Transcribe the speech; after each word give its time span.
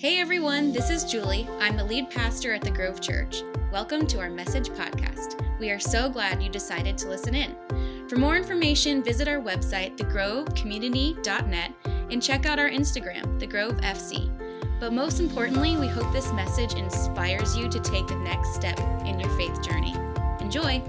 Hey 0.00 0.18
everyone, 0.18 0.72
this 0.72 0.88
is 0.88 1.04
Julie. 1.04 1.46
I'm 1.58 1.76
the 1.76 1.84
lead 1.84 2.08
pastor 2.08 2.54
at 2.54 2.62
the 2.62 2.70
Grove 2.70 3.02
Church. 3.02 3.42
Welcome 3.70 4.06
to 4.06 4.18
our 4.18 4.30
message 4.30 4.70
podcast. 4.70 5.38
We 5.58 5.70
are 5.72 5.78
so 5.78 6.08
glad 6.08 6.42
you 6.42 6.48
decided 6.48 6.96
to 6.96 7.08
listen 7.10 7.34
in. 7.34 7.54
For 8.08 8.16
more 8.16 8.34
information, 8.34 9.02
visit 9.02 9.28
our 9.28 9.42
website, 9.42 9.98
thegrovecommunity.net, 9.98 11.72
and 11.84 12.22
check 12.22 12.46
out 12.46 12.58
our 12.58 12.70
Instagram, 12.70 13.38
The 13.38 13.46
Grove 13.46 13.76
FC. 13.82 14.32
But 14.80 14.94
most 14.94 15.20
importantly, 15.20 15.76
we 15.76 15.86
hope 15.86 16.10
this 16.14 16.32
message 16.32 16.72
inspires 16.76 17.54
you 17.54 17.68
to 17.68 17.78
take 17.78 18.06
the 18.06 18.16
next 18.16 18.54
step 18.54 18.80
in 19.04 19.20
your 19.20 19.28
faith 19.36 19.60
journey. 19.60 19.94
Enjoy! 20.40 20.82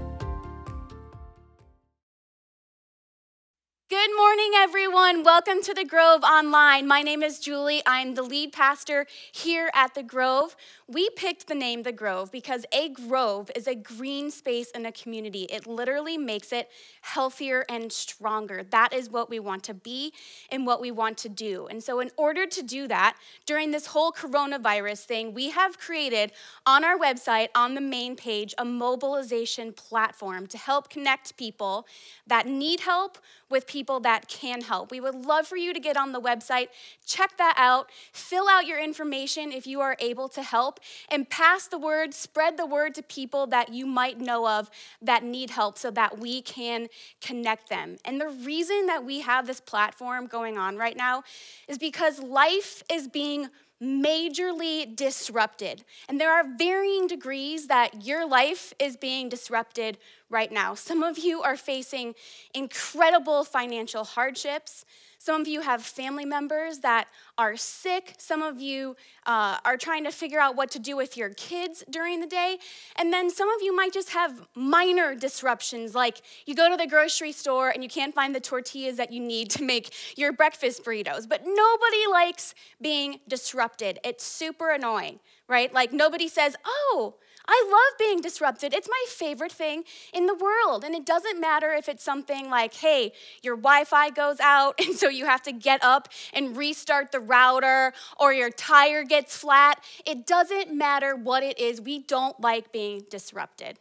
Morning, 4.42 4.58
everyone. 4.60 5.22
Welcome 5.22 5.62
to 5.62 5.72
the 5.72 5.84
Grove 5.84 6.24
Online. 6.24 6.84
My 6.84 7.02
name 7.02 7.22
is 7.22 7.38
Julie. 7.38 7.80
I'm 7.86 8.14
the 8.14 8.22
lead 8.22 8.52
pastor 8.52 9.06
here 9.30 9.70
at 9.72 9.94
the 9.94 10.02
Grove. 10.02 10.56
We 10.92 11.08
picked 11.08 11.46
the 11.46 11.54
name 11.54 11.84
The 11.84 11.92
Grove 11.92 12.30
because 12.30 12.66
a 12.70 12.90
grove 12.90 13.50
is 13.56 13.66
a 13.66 13.74
green 13.74 14.30
space 14.30 14.70
in 14.72 14.84
a 14.84 14.92
community. 14.92 15.44
It 15.44 15.66
literally 15.66 16.18
makes 16.18 16.52
it 16.52 16.68
healthier 17.00 17.64
and 17.66 17.90
stronger. 17.90 18.62
That 18.62 18.92
is 18.92 19.08
what 19.08 19.30
we 19.30 19.40
want 19.40 19.62
to 19.64 19.74
be 19.74 20.12
and 20.50 20.66
what 20.66 20.82
we 20.82 20.90
want 20.90 21.16
to 21.18 21.30
do. 21.30 21.66
And 21.68 21.82
so, 21.82 22.00
in 22.00 22.10
order 22.18 22.44
to 22.44 22.62
do 22.62 22.86
that, 22.88 23.16
during 23.46 23.70
this 23.70 23.86
whole 23.86 24.12
coronavirus 24.12 25.04
thing, 25.04 25.32
we 25.32 25.48
have 25.50 25.78
created 25.78 26.32
on 26.66 26.84
our 26.84 26.98
website, 26.98 27.48
on 27.54 27.74
the 27.74 27.80
main 27.80 28.14
page, 28.14 28.54
a 28.58 28.64
mobilization 28.64 29.72
platform 29.72 30.46
to 30.48 30.58
help 30.58 30.90
connect 30.90 31.38
people 31.38 31.86
that 32.26 32.46
need 32.46 32.80
help 32.80 33.16
with 33.52 33.66
people 33.66 34.00
that 34.00 34.26
can 34.26 34.62
help. 34.62 34.90
We 34.90 35.00
would 35.00 35.14
love 35.14 35.46
for 35.46 35.56
you 35.56 35.72
to 35.72 35.78
get 35.78 35.96
on 35.96 36.10
the 36.10 36.20
website, 36.20 36.68
check 37.06 37.36
that 37.36 37.54
out, 37.56 37.90
fill 38.12 38.48
out 38.48 38.66
your 38.66 38.82
information 38.82 39.52
if 39.52 39.66
you 39.66 39.80
are 39.80 39.96
able 40.00 40.28
to 40.30 40.42
help, 40.42 40.80
and 41.08 41.28
pass 41.28 41.66
the 41.66 41.78
word, 41.78 42.14
spread 42.14 42.56
the 42.56 42.66
word 42.66 42.94
to 42.94 43.02
people 43.02 43.46
that 43.48 43.72
you 43.72 43.86
might 43.86 44.20
know 44.20 44.48
of 44.48 44.70
that 45.00 45.24
need 45.24 45.50
help 45.50 45.78
so 45.78 45.90
that 45.90 46.18
we 46.18 46.42
can 46.42 46.88
connect 47.20 47.68
them. 47.68 47.96
And 48.04 48.20
the 48.20 48.28
reason 48.28 48.86
that 48.86 49.04
we 49.04 49.20
have 49.20 49.46
this 49.46 49.60
platform 49.60 50.26
going 50.26 50.58
on 50.58 50.76
right 50.76 50.96
now 50.96 51.22
is 51.68 51.78
because 51.78 52.20
life 52.20 52.82
is 52.90 53.08
being 53.08 53.48
majorly 53.82 54.94
disrupted. 54.94 55.82
And 56.08 56.20
there 56.20 56.32
are 56.32 56.44
varying 56.56 57.08
degrees 57.08 57.66
that 57.66 58.06
your 58.06 58.26
life 58.26 58.72
is 58.78 58.96
being 58.96 59.28
disrupted 59.28 59.98
right 60.30 60.52
now. 60.52 60.74
Some 60.74 61.02
of 61.02 61.18
you 61.18 61.42
are 61.42 61.56
facing 61.56 62.14
incredible 62.54 63.42
financial 63.42 64.04
hardships. 64.04 64.84
Some 65.24 65.40
of 65.40 65.46
you 65.46 65.60
have 65.60 65.84
family 65.84 66.24
members 66.24 66.80
that 66.80 67.06
are 67.38 67.56
sick. 67.56 68.14
Some 68.18 68.42
of 68.42 68.60
you 68.60 68.96
uh, 69.24 69.58
are 69.64 69.76
trying 69.76 70.02
to 70.02 70.10
figure 70.10 70.40
out 70.40 70.56
what 70.56 70.68
to 70.72 70.80
do 70.80 70.96
with 70.96 71.16
your 71.16 71.28
kids 71.34 71.84
during 71.88 72.18
the 72.18 72.26
day. 72.26 72.58
And 72.96 73.12
then 73.12 73.30
some 73.30 73.48
of 73.48 73.62
you 73.62 73.72
might 73.72 73.92
just 73.92 74.10
have 74.10 74.48
minor 74.56 75.14
disruptions, 75.14 75.94
like 75.94 76.22
you 76.44 76.56
go 76.56 76.68
to 76.68 76.76
the 76.76 76.88
grocery 76.88 77.30
store 77.30 77.68
and 77.68 77.84
you 77.84 77.88
can't 77.88 78.12
find 78.12 78.34
the 78.34 78.40
tortillas 78.40 78.96
that 78.96 79.12
you 79.12 79.20
need 79.20 79.48
to 79.50 79.62
make 79.62 79.94
your 80.16 80.32
breakfast 80.32 80.84
burritos. 80.84 81.28
But 81.28 81.42
nobody 81.46 82.06
likes 82.10 82.56
being 82.80 83.20
disrupted. 83.28 84.00
It's 84.02 84.24
super 84.24 84.70
annoying, 84.70 85.20
right? 85.46 85.72
Like 85.72 85.92
nobody 85.92 86.26
says, 86.26 86.56
oh, 86.66 87.14
I 87.46 87.64
love 87.70 87.98
being 87.98 88.20
disrupted. 88.20 88.72
It's 88.72 88.88
my 88.88 89.04
favorite 89.08 89.52
thing 89.52 89.84
in 90.12 90.26
the 90.26 90.34
world. 90.34 90.84
And 90.84 90.94
it 90.94 91.04
doesn't 91.04 91.40
matter 91.40 91.72
if 91.72 91.88
it's 91.88 92.04
something 92.04 92.48
like, 92.48 92.74
hey, 92.74 93.12
your 93.42 93.56
Wi 93.56 93.84
Fi 93.84 94.10
goes 94.10 94.40
out, 94.40 94.78
and 94.84 94.96
so 94.96 95.08
you 95.08 95.26
have 95.26 95.42
to 95.42 95.52
get 95.52 95.82
up 95.82 96.08
and 96.32 96.56
restart 96.56 97.12
the 97.12 97.20
router, 97.20 97.92
or 98.18 98.32
your 98.32 98.50
tire 98.50 99.04
gets 99.04 99.36
flat. 99.36 99.82
It 100.06 100.26
doesn't 100.26 100.76
matter 100.76 101.16
what 101.16 101.42
it 101.42 101.58
is. 101.58 101.80
We 101.80 102.00
don't 102.00 102.38
like 102.40 102.72
being 102.72 103.02
disrupted. 103.10 103.78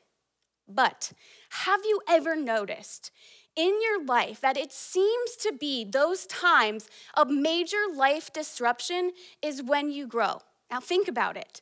But 0.67 1.11
have 1.49 1.81
you 1.85 2.01
ever 2.07 2.35
noticed? 2.35 3.11
in 3.53 3.81
your 3.81 4.05
life 4.05 4.39
that 4.39 4.55
it 4.55 4.71
seems 4.71 5.35
to 5.35 5.51
be 5.51 5.83
those 5.83 6.25
times 6.25 6.87
of 7.15 7.29
major 7.29 7.83
life 7.93 8.31
disruption 8.31 9.11
is 9.41 9.61
when 9.61 9.91
you 9.91 10.07
grow. 10.07 10.41
Now, 10.69 10.79
think 10.79 11.09
about 11.09 11.35
it 11.35 11.61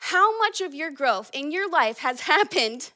how 0.00 0.38
much 0.38 0.60
of 0.60 0.74
your 0.74 0.90
growth 0.90 1.30
in 1.32 1.52
your 1.52 1.70
life 1.70 1.98
has 1.98 2.20
happened, 2.32 2.90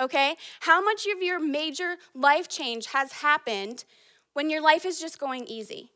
okay? 0.00 0.36
How 0.60 0.82
much 0.82 1.06
of 1.06 1.22
your 1.22 1.38
major 1.38 1.96
life 2.14 2.48
change 2.48 2.86
has 2.86 3.12
happened 3.12 3.84
when 4.32 4.50
your 4.50 4.62
life 4.62 4.84
is 4.84 5.00
just 5.00 5.18
going 5.18 5.46
easy? 5.46 5.92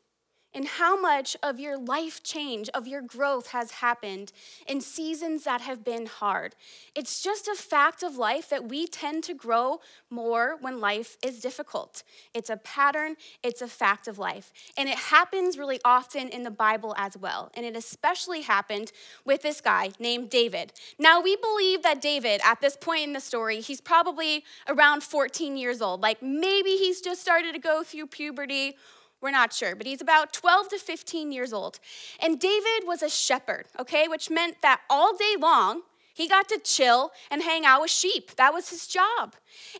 And 0.55 0.65
how 0.65 0.99
much 0.99 1.35
of 1.43 1.59
your 1.59 1.77
life 1.77 2.23
change, 2.23 2.69
of 2.69 2.87
your 2.87 3.01
growth 3.01 3.47
has 3.47 3.71
happened 3.71 4.31
in 4.65 4.79
seasons 4.79 5.43
that 5.43 5.59
have 5.61 5.83
been 5.83 6.05
hard. 6.05 6.55
It's 6.95 7.21
just 7.21 7.49
a 7.49 7.55
fact 7.55 8.01
of 8.01 8.15
life 8.15 8.49
that 8.49 8.69
we 8.69 8.87
tend 8.87 9.25
to 9.25 9.33
grow 9.33 9.81
more 10.09 10.55
when 10.61 10.79
life 10.79 11.17
is 11.21 11.41
difficult. 11.41 12.03
It's 12.33 12.49
a 12.49 12.55
pattern, 12.55 13.17
it's 13.43 13.61
a 13.61 13.67
fact 13.67 14.07
of 14.07 14.17
life. 14.17 14.53
And 14.77 14.87
it 14.87 14.97
happens 14.97 15.57
really 15.57 15.81
often 15.83 16.29
in 16.29 16.43
the 16.43 16.51
Bible 16.51 16.95
as 16.97 17.17
well. 17.17 17.51
And 17.53 17.65
it 17.65 17.75
especially 17.75 18.41
happened 18.41 18.93
with 19.25 19.41
this 19.41 19.59
guy 19.59 19.91
named 19.99 20.29
David. 20.29 20.71
Now, 20.97 21.19
we 21.21 21.35
believe 21.35 21.83
that 21.83 22.01
David, 22.01 22.39
at 22.45 22.61
this 22.61 22.77
point 22.77 23.03
in 23.03 23.11
the 23.11 23.19
story, 23.19 23.59
he's 23.59 23.81
probably 23.81 24.45
around 24.69 25.03
14 25.03 25.57
years 25.57 25.81
old. 25.81 25.99
Like 26.01 26.21
maybe 26.21 26.77
he's 26.77 27.01
just 27.01 27.21
started 27.21 27.53
to 27.53 27.59
go 27.59 27.83
through 27.83 28.07
puberty 28.07 28.77
we're 29.25 29.31
not 29.31 29.51
sure, 29.51 29.75
but 29.75 29.87
he's 29.87 30.01
about 30.01 30.31
12 30.33 30.69
to 30.69 30.77
15 30.77 31.31
years 31.31 31.51
old. 31.51 31.79
And 32.21 32.39
David 32.39 32.85
was 32.85 33.01
a 33.01 33.09
shepherd, 33.09 33.65
okay, 33.79 34.07
which 34.07 34.29
meant 34.29 34.61
that 34.61 34.81
all 34.87 35.17
day 35.17 35.35
long, 35.39 35.81
he 36.13 36.27
got 36.29 36.47
to 36.49 36.59
chill 36.63 37.11
and 37.31 37.41
hang 37.41 37.65
out 37.65 37.81
with 37.81 37.89
sheep. 37.89 38.35
That 38.35 38.53
was 38.53 38.69
his 38.69 38.85
job. 38.85 39.33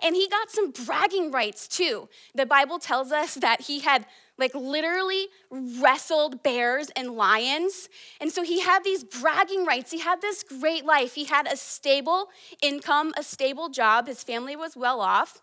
And 0.03 0.15
he 0.15 0.27
got 0.27 0.49
some 0.49 0.71
bragging 0.71 1.29
rights 1.29 1.67
too. 1.67 2.09
The 2.33 2.47
Bible 2.47 2.79
tells 2.79 3.11
us 3.11 3.35
that 3.35 3.61
he 3.61 3.81
had 3.81 4.07
like 4.37 4.53
literally 4.53 5.27
wrestled 5.49 6.43
bears 6.43 6.89
and 6.95 7.11
lions. 7.11 7.89
And 8.19 8.31
so 8.31 8.43
he 8.43 8.59
had 8.59 8.83
these 8.83 9.03
bragging 9.03 9.65
rights. 9.65 9.91
He 9.91 9.99
had 9.99 10.21
this 10.21 10.43
great 10.43 10.85
life. 10.85 11.15
He 11.15 11.25
had 11.25 11.47
a 11.47 11.55
stable 11.55 12.29
income, 12.61 13.13
a 13.17 13.23
stable 13.23 13.69
job. 13.69 14.07
His 14.07 14.23
family 14.23 14.55
was 14.55 14.75
well 14.75 15.01
off. 15.01 15.41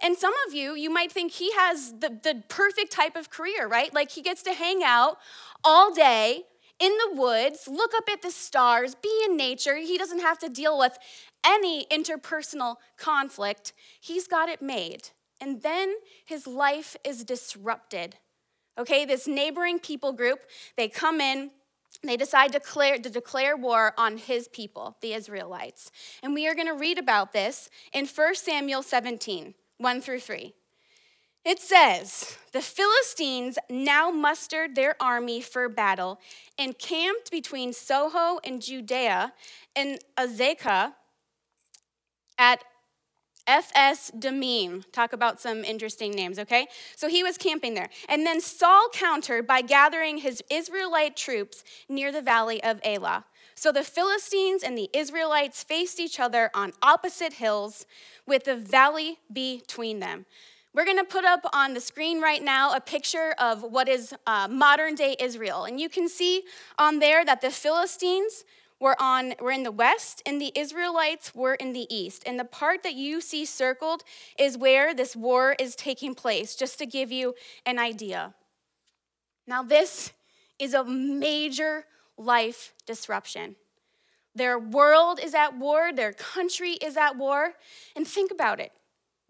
And 0.00 0.16
some 0.16 0.34
of 0.46 0.54
you, 0.54 0.74
you 0.74 0.90
might 0.90 1.10
think 1.10 1.32
he 1.32 1.52
has 1.52 1.92
the, 1.92 2.18
the 2.22 2.42
perfect 2.48 2.92
type 2.92 3.16
of 3.16 3.30
career, 3.30 3.66
right? 3.66 3.92
Like 3.94 4.10
he 4.10 4.22
gets 4.22 4.42
to 4.42 4.52
hang 4.52 4.82
out 4.84 5.18
all 5.62 5.94
day 5.94 6.42
in 6.78 6.92
the 6.98 7.16
woods, 7.20 7.68
look 7.68 7.92
up 7.94 8.04
at 8.12 8.22
the 8.22 8.30
stars, 8.30 8.94
be 8.94 9.22
in 9.24 9.36
nature. 9.36 9.76
He 9.76 9.96
doesn't 9.96 10.20
have 10.20 10.38
to 10.40 10.48
deal 10.48 10.78
with 10.78 10.98
any 11.46 11.86
interpersonal 11.86 12.76
conflict. 12.98 13.72
He's 14.00 14.26
got 14.26 14.48
it 14.48 14.60
made. 14.60 15.10
And 15.40 15.62
then 15.62 15.94
his 16.24 16.46
life 16.46 16.96
is 17.04 17.24
disrupted. 17.24 18.16
Okay, 18.78 19.04
this 19.04 19.28
neighboring 19.28 19.78
people 19.78 20.12
group, 20.12 20.40
they 20.76 20.88
come 20.88 21.20
in, 21.20 21.50
they 22.02 22.16
decide 22.16 22.52
to 22.52 22.58
declare, 22.58 22.98
to 22.98 23.08
declare 23.10 23.56
war 23.56 23.94
on 23.96 24.16
his 24.16 24.48
people, 24.48 24.96
the 25.00 25.14
Israelites. 25.14 25.90
And 26.22 26.34
we 26.34 26.48
are 26.48 26.54
going 26.54 26.66
to 26.66 26.74
read 26.74 26.98
about 26.98 27.32
this 27.32 27.70
in 27.92 28.06
1 28.06 28.34
Samuel 28.34 28.82
17. 28.82 29.54
1 29.78 30.00
through 30.00 30.20
3. 30.20 30.54
It 31.44 31.60
says, 31.60 32.38
The 32.52 32.62
Philistines 32.62 33.58
now 33.68 34.10
mustered 34.10 34.74
their 34.74 34.96
army 35.00 35.40
for 35.42 35.68
battle 35.68 36.18
and 36.58 36.78
camped 36.78 37.30
between 37.30 37.72
Socoh 37.72 38.38
and 38.44 38.62
Judea 38.62 39.32
and 39.76 39.98
Azekah 40.16 40.94
at 42.38 42.64
Ephes 43.46 44.10
Dammim. 44.18 44.84
Talk 44.92 45.12
about 45.12 45.40
some 45.40 45.64
interesting 45.64 46.12
names, 46.12 46.38
okay? 46.38 46.66
So 46.96 47.08
he 47.08 47.22
was 47.22 47.36
camping 47.36 47.74
there. 47.74 47.90
And 48.08 48.26
then 48.26 48.40
Saul 48.40 48.88
countered 48.92 49.46
by 49.46 49.62
gathering 49.62 50.18
his 50.18 50.42
Israelite 50.50 51.16
troops 51.16 51.64
near 51.88 52.10
the 52.10 52.22
valley 52.22 52.62
of 52.62 52.80
Elah. 52.84 53.24
So 53.54 53.70
the 53.70 53.84
Philistines 53.84 54.62
and 54.62 54.76
the 54.76 54.90
Israelites 54.92 55.62
faced 55.62 56.00
each 56.00 56.18
other 56.18 56.50
on 56.54 56.72
opposite 56.82 57.34
hills 57.34 57.86
with 58.26 58.44
the 58.44 58.56
valley 58.56 59.18
between 59.32 60.00
them. 60.00 60.26
We're 60.74 60.84
going 60.84 60.98
to 60.98 61.04
put 61.04 61.24
up 61.24 61.48
on 61.52 61.72
the 61.72 61.80
screen 61.80 62.20
right 62.20 62.42
now 62.42 62.74
a 62.74 62.80
picture 62.80 63.32
of 63.38 63.62
what 63.62 63.88
is 63.88 64.12
uh, 64.26 64.48
modern 64.50 64.96
day 64.96 65.14
Israel. 65.20 65.64
And 65.64 65.80
you 65.80 65.88
can 65.88 66.08
see 66.08 66.42
on 66.78 66.98
there 66.98 67.24
that 67.24 67.40
the 67.40 67.50
Philistines 67.50 68.44
were, 68.84 69.00
on, 69.00 69.32
were 69.40 69.50
in 69.50 69.62
the 69.62 69.72
west 69.72 70.22
and 70.26 70.38
the 70.38 70.52
Israelites 70.54 71.34
were 71.34 71.54
in 71.54 71.72
the 71.72 71.86
east. 71.88 72.22
And 72.26 72.38
the 72.38 72.44
part 72.44 72.82
that 72.82 72.92
you 72.92 73.22
see 73.22 73.46
circled 73.46 74.04
is 74.38 74.58
where 74.58 74.92
this 74.92 75.16
war 75.16 75.56
is 75.58 75.74
taking 75.74 76.14
place, 76.14 76.54
just 76.54 76.78
to 76.80 76.86
give 76.86 77.10
you 77.10 77.34
an 77.64 77.78
idea. 77.78 78.34
Now, 79.46 79.62
this 79.62 80.12
is 80.58 80.74
a 80.74 80.84
major 80.84 81.86
life 82.18 82.74
disruption. 82.86 83.56
Their 84.34 84.58
world 84.58 85.18
is 85.18 85.34
at 85.34 85.56
war, 85.56 85.90
their 85.90 86.12
country 86.12 86.72
is 86.72 86.98
at 86.98 87.16
war. 87.16 87.54
And 87.96 88.06
think 88.06 88.30
about 88.30 88.60
it 88.60 88.72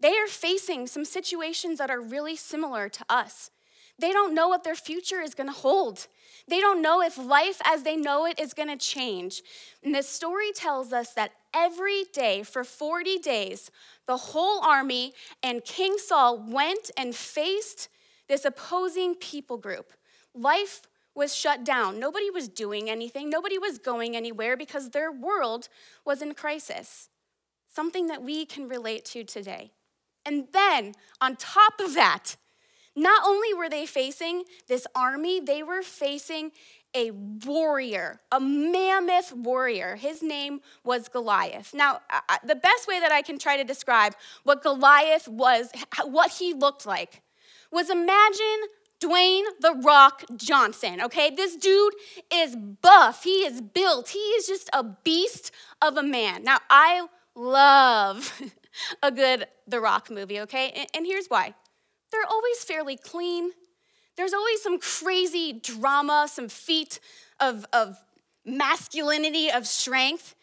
they 0.01 0.17
are 0.17 0.27
facing 0.27 0.85
some 0.85 1.05
situations 1.05 1.79
that 1.79 1.89
are 1.89 2.01
really 2.01 2.35
similar 2.35 2.89
to 2.89 3.05
us. 3.07 3.51
They 3.97 4.11
don't 4.11 4.35
know 4.35 4.49
what 4.49 4.65
their 4.65 4.75
future 4.75 5.21
is 5.21 5.33
going 5.33 5.47
to 5.47 5.55
hold. 5.55 6.07
They 6.47 6.59
don't 6.59 6.81
know 6.81 7.01
if 7.01 7.17
life 7.17 7.59
as 7.65 7.83
they 7.83 7.95
know 7.95 8.25
it 8.25 8.39
is 8.39 8.53
going 8.53 8.69
to 8.69 8.77
change. 8.77 9.41
And 9.83 9.95
this 9.95 10.07
story 10.07 10.51
tells 10.53 10.93
us 10.93 11.13
that 11.13 11.31
every 11.53 12.03
day 12.13 12.43
for 12.43 12.63
40 12.63 13.17
days, 13.17 13.71
the 14.05 14.17
whole 14.17 14.63
army 14.63 15.13
and 15.41 15.63
King 15.63 15.95
Saul 15.97 16.37
went 16.37 16.91
and 16.97 17.15
faced 17.15 17.89
this 18.27 18.45
opposing 18.45 19.15
people 19.15 19.57
group. 19.57 19.93
Life 20.33 20.83
was 21.15 21.33
shut 21.33 21.63
down. 21.63 21.97
Nobody 21.99 22.29
was 22.29 22.47
doing 22.47 22.89
anything, 22.89 23.29
nobody 23.29 23.57
was 23.57 23.77
going 23.79 24.15
anywhere 24.15 24.57
because 24.57 24.89
their 24.89 25.11
world 25.11 25.69
was 26.03 26.21
in 26.21 26.33
crisis. 26.33 27.09
Something 27.73 28.07
that 28.07 28.21
we 28.21 28.45
can 28.45 28.67
relate 28.67 29.05
to 29.05 29.23
today. 29.23 29.71
And 30.25 30.47
then, 30.53 30.93
on 31.21 31.35
top 31.35 31.79
of 31.79 31.93
that, 31.93 32.35
not 32.95 33.23
only 33.25 33.53
were 33.53 33.69
they 33.69 33.85
facing 33.85 34.43
this 34.67 34.87
army, 34.95 35.39
they 35.39 35.63
were 35.63 35.81
facing 35.81 36.51
a 36.95 37.11
warrior, 37.11 38.21
a 38.31 38.39
mammoth 38.39 39.33
warrior. 39.33 39.97
His 39.97 40.23
name 40.23 40.61
was 40.83 41.09
Goliath. 41.09 41.73
Now, 41.73 41.99
the 42.43 42.55
best 42.55 42.87
way 42.87 43.01
that 43.01 43.11
I 43.11 43.21
can 43.21 43.37
try 43.37 43.57
to 43.57 43.65
describe 43.65 44.15
what 44.43 44.63
Goliath 44.63 45.27
was, 45.27 45.69
what 46.05 46.31
he 46.31 46.53
looked 46.53 46.85
like, 46.85 47.21
was 47.69 47.89
imagine 47.89 48.69
Dwayne 49.01 49.43
The 49.59 49.73
Rock 49.83 50.23
Johnson, 50.37 51.01
okay? 51.01 51.29
This 51.29 51.57
dude 51.57 51.93
is 52.31 52.55
buff, 52.55 53.25
he 53.25 53.45
is 53.45 53.59
built, 53.59 54.09
he 54.09 54.19
is 54.19 54.47
just 54.47 54.69
a 54.71 54.83
beast 54.83 55.51
of 55.81 55.97
a 55.97 56.03
man. 56.03 56.43
Now, 56.43 56.59
I 56.69 57.07
love 57.35 58.41
a 59.03 59.11
good 59.11 59.47
The 59.67 59.81
Rock 59.81 60.09
movie, 60.09 60.39
okay? 60.41 60.87
And 60.95 61.05
here's 61.05 61.27
why 61.27 61.55
they're 62.15 62.31
always 62.31 62.63
fairly 62.63 62.95
clean. 62.95 63.51
There's 64.15 64.33
always 64.33 64.61
some 64.61 64.79
crazy 64.79 65.51
drama, 65.51 66.27
some 66.31 66.47
feat 66.47 66.99
of, 67.39 67.65
of 67.73 67.97
masculinity, 68.45 69.51
of 69.51 69.67
strength. 69.67 70.35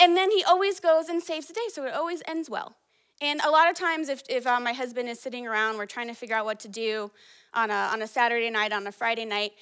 And 0.00 0.16
then 0.16 0.30
he 0.30 0.42
always 0.42 0.80
goes 0.80 1.08
and 1.08 1.22
saves 1.22 1.46
the 1.46 1.52
day, 1.52 1.60
so 1.72 1.84
it 1.84 1.94
always 1.94 2.22
ends 2.26 2.50
well. 2.50 2.74
And 3.20 3.40
a 3.42 3.50
lot 3.50 3.70
of 3.70 3.76
times, 3.76 4.08
if, 4.08 4.22
if 4.28 4.46
uh, 4.46 4.58
my 4.58 4.72
husband 4.72 5.08
is 5.08 5.20
sitting 5.20 5.46
around, 5.46 5.76
we're 5.76 5.86
trying 5.86 6.08
to 6.08 6.14
figure 6.14 6.34
out 6.34 6.44
what 6.44 6.58
to 6.60 6.68
do 6.68 7.12
on 7.54 7.70
a, 7.70 7.90
on 7.92 8.02
a 8.02 8.06
Saturday 8.08 8.50
night, 8.50 8.72
on 8.72 8.86
a 8.86 8.92
Friday 8.92 9.24
night, 9.24 9.52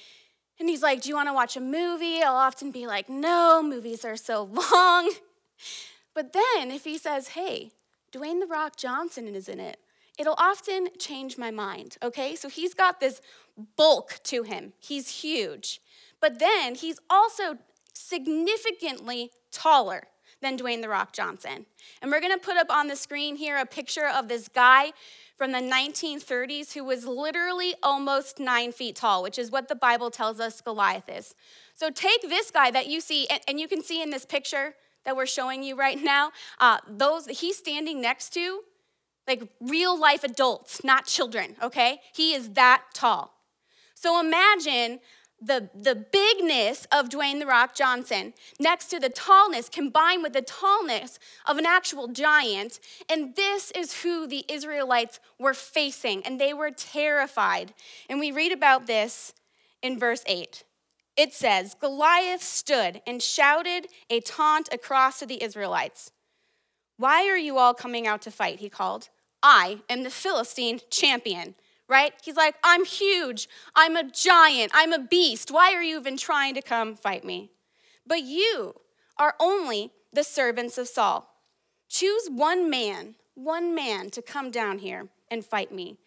and 0.59 0.67
he's 0.67 0.81
like, 0.81 1.01
Do 1.01 1.09
you 1.09 1.15
want 1.15 1.29
to 1.29 1.33
watch 1.33 1.55
a 1.57 1.61
movie? 1.61 2.21
I'll 2.23 2.35
often 2.35 2.71
be 2.71 2.87
like, 2.87 3.09
No, 3.09 3.61
movies 3.63 4.03
are 4.03 4.17
so 4.17 4.43
long. 4.71 5.11
But 6.13 6.33
then 6.33 6.71
if 6.71 6.83
he 6.83 6.97
says, 6.97 7.29
Hey, 7.29 7.71
Dwayne 8.11 8.39
The 8.39 8.47
Rock 8.47 8.77
Johnson 8.77 9.27
is 9.27 9.47
in 9.47 9.59
it, 9.59 9.77
it'll 10.21 10.35
often 10.37 10.87
change 10.99 11.35
my 11.35 11.49
mind, 11.49 11.97
okay? 12.03 12.35
So 12.35 12.47
he's 12.47 12.75
got 12.75 12.99
this 12.99 13.21
bulk 13.75 14.19
to 14.25 14.43
him, 14.43 14.73
he's 14.79 15.21
huge. 15.21 15.81
But 16.21 16.37
then 16.37 16.75
he's 16.75 16.99
also 17.09 17.57
significantly 17.93 19.31
taller 19.51 20.03
than 20.39 20.57
Dwayne 20.57 20.81
The 20.81 20.89
Rock 20.89 21.11
Johnson. 21.11 21.65
And 22.01 22.11
we're 22.11 22.21
gonna 22.21 22.37
put 22.37 22.55
up 22.55 22.69
on 22.69 22.87
the 22.87 22.95
screen 22.95 23.35
here 23.35 23.57
a 23.57 23.65
picture 23.65 24.07
of 24.07 24.27
this 24.27 24.47
guy 24.47 24.93
from 25.35 25.51
the 25.51 25.59
1930s 25.59 26.73
who 26.73 26.83
was 26.83 27.05
literally 27.05 27.73
almost 27.81 28.39
nine 28.39 28.71
feet 28.71 28.95
tall, 28.95 29.23
which 29.23 29.39
is 29.39 29.49
what 29.49 29.69
the 29.69 29.75
Bible 29.75 30.11
tells 30.11 30.39
us 30.39 30.61
Goliath 30.61 31.09
is. 31.09 31.33
So 31.73 31.89
take 31.89 32.21
this 32.21 32.51
guy 32.51 32.69
that 32.69 32.85
you 32.85 33.01
see, 33.01 33.27
and 33.47 33.59
you 33.59 33.67
can 33.67 33.83
see 33.83 34.03
in 34.03 34.11
this 34.11 34.25
picture 34.25 34.75
that 35.03 35.15
we're 35.15 35.25
showing 35.25 35.63
you 35.63 35.75
right 35.75 35.99
now, 36.03 36.31
uh, 36.59 36.77
those 36.87 37.25
he's 37.25 37.57
standing 37.57 37.99
next 37.99 38.33
to 38.35 38.61
like 39.27 39.43
real 39.59 39.99
life 39.99 40.23
adults, 40.23 40.83
not 40.83 41.05
children, 41.05 41.55
okay? 41.61 41.99
He 42.13 42.33
is 42.33 42.49
that 42.51 42.83
tall. 42.93 43.33
So 43.93 44.19
imagine 44.19 44.99
the, 45.41 45.69
the 45.73 45.95
bigness 45.95 46.85
of 46.91 47.09
Dwayne 47.09 47.39
The 47.39 47.47
Rock 47.47 47.73
Johnson 47.75 48.33
next 48.59 48.87
to 48.87 48.99
the 48.99 49.09
tallness 49.09 49.69
combined 49.69 50.21
with 50.21 50.33
the 50.33 50.41
tallness 50.41 51.17
of 51.45 51.57
an 51.57 51.65
actual 51.65 52.07
giant. 52.07 52.79
And 53.09 53.35
this 53.35 53.71
is 53.71 54.03
who 54.03 54.27
the 54.27 54.45
Israelites 54.47 55.19
were 55.39 55.55
facing, 55.55 56.23
and 56.25 56.39
they 56.39 56.53
were 56.53 56.71
terrified. 56.71 57.73
And 58.07 58.19
we 58.19 58.31
read 58.31 58.51
about 58.51 58.85
this 58.85 59.33
in 59.81 59.97
verse 59.97 60.23
8. 60.27 60.63
It 61.17 61.33
says, 61.33 61.75
Goliath 61.79 62.43
stood 62.43 63.01
and 63.05 63.21
shouted 63.21 63.87
a 64.09 64.21
taunt 64.21 64.69
across 64.71 65.19
to 65.19 65.25
the 65.25 65.43
Israelites. 65.43 66.11
Why 67.01 67.27
are 67.29 67.37
you 67.37 67.57
all 67.57 67.73
coming 67.73 68.05
out 68.05 68.21
to 68.21 68.31
fight? 68.31 68.59
He 68.59 68.69
called. 68.69 69.09
I 69.41 69.79
am 69.89 70.03
the 70.03 70.11
Philistine 70.11 70.81
champion, 70.91 71.55
right? 71.89 72.13
He's 72.23 72.35
like, 72.35 72.53
I'm 72.63 72.85
huge. 72.85 73.49
I'm 73.75 73.95
a 73.95 74.03
giant. 74.03 74.71
I'm 74.75 74.93
a 74.93 74.99
beast. 74.99 75.49
Why 75.49 75.73
are 75.73 75.81
you 75.81 75.97
even 75.97 76.15
trying 76.15 76.53
to 76.53 76.61
come 76.61 76.95
fight 76.95 77.25
me? 77.25 77.49
But 78.05 78.21
you 78.21 78.75
are 79.17 79.33
only 79.39 79.93
the 80.13 80.23
servants 80.23 80.77
of 80.77 80.87
Saul. 80.87 81.27
Choose 81.89 82.29
one 82.29 82.69
man, 82.69 83.15
one 83.33 83.73
man 83.73 84.11
to 84.11 84.21
come 84.21 84.51
down 84.51 84.77
here 84.77 85.07
and 85.31 85.43
fight 85.43 85.71
me. 85.71 85.97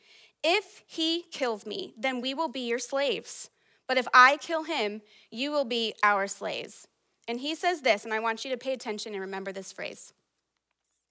If 0.45 0.85
he 0.87 1.25
kills 1.33 1.67
me, 1.67 1.93
then 1.99 2.21
we 2.21 2.35
will 2.35 2.47
be 2.47 2.69
your 2.69 2.79
slaves. 2.79 3.51
But 3.89 3.99
if 3.99 4.07
I 4.15 4.37
kill 4.37 4.63
him, 4.63 5.03
you 5.33 5.51
will 5.51 5.65
be 5.65 5.95
our 6.05 6.29
slaves. 6.29 6.87
And 7.27 7.41
he 7.41 7.57
says 7.57 7.81
this, 7.81 8.05
and 8.05 8.15
I 8.15 8.21
want 8.21 8.45
you 8.45 8.53
to 8.53 8.57
pay 8.57 8.73
attention 8.73 9.13
and 9.13 9.21
remember 9.21 9.51
this 9.51 9.73
phrase. 9.73 10.13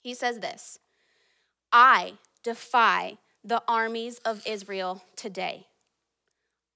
He 0.04 0.14
says 0.14 0.40
this 0.40 0.80
I 1.72 2.14
defy 2.44 3.18
the 3.44 3.64
armies 3.68 4.20
of 4.20 4.46
Israel 4.46 5.04
today. 5.16 5.68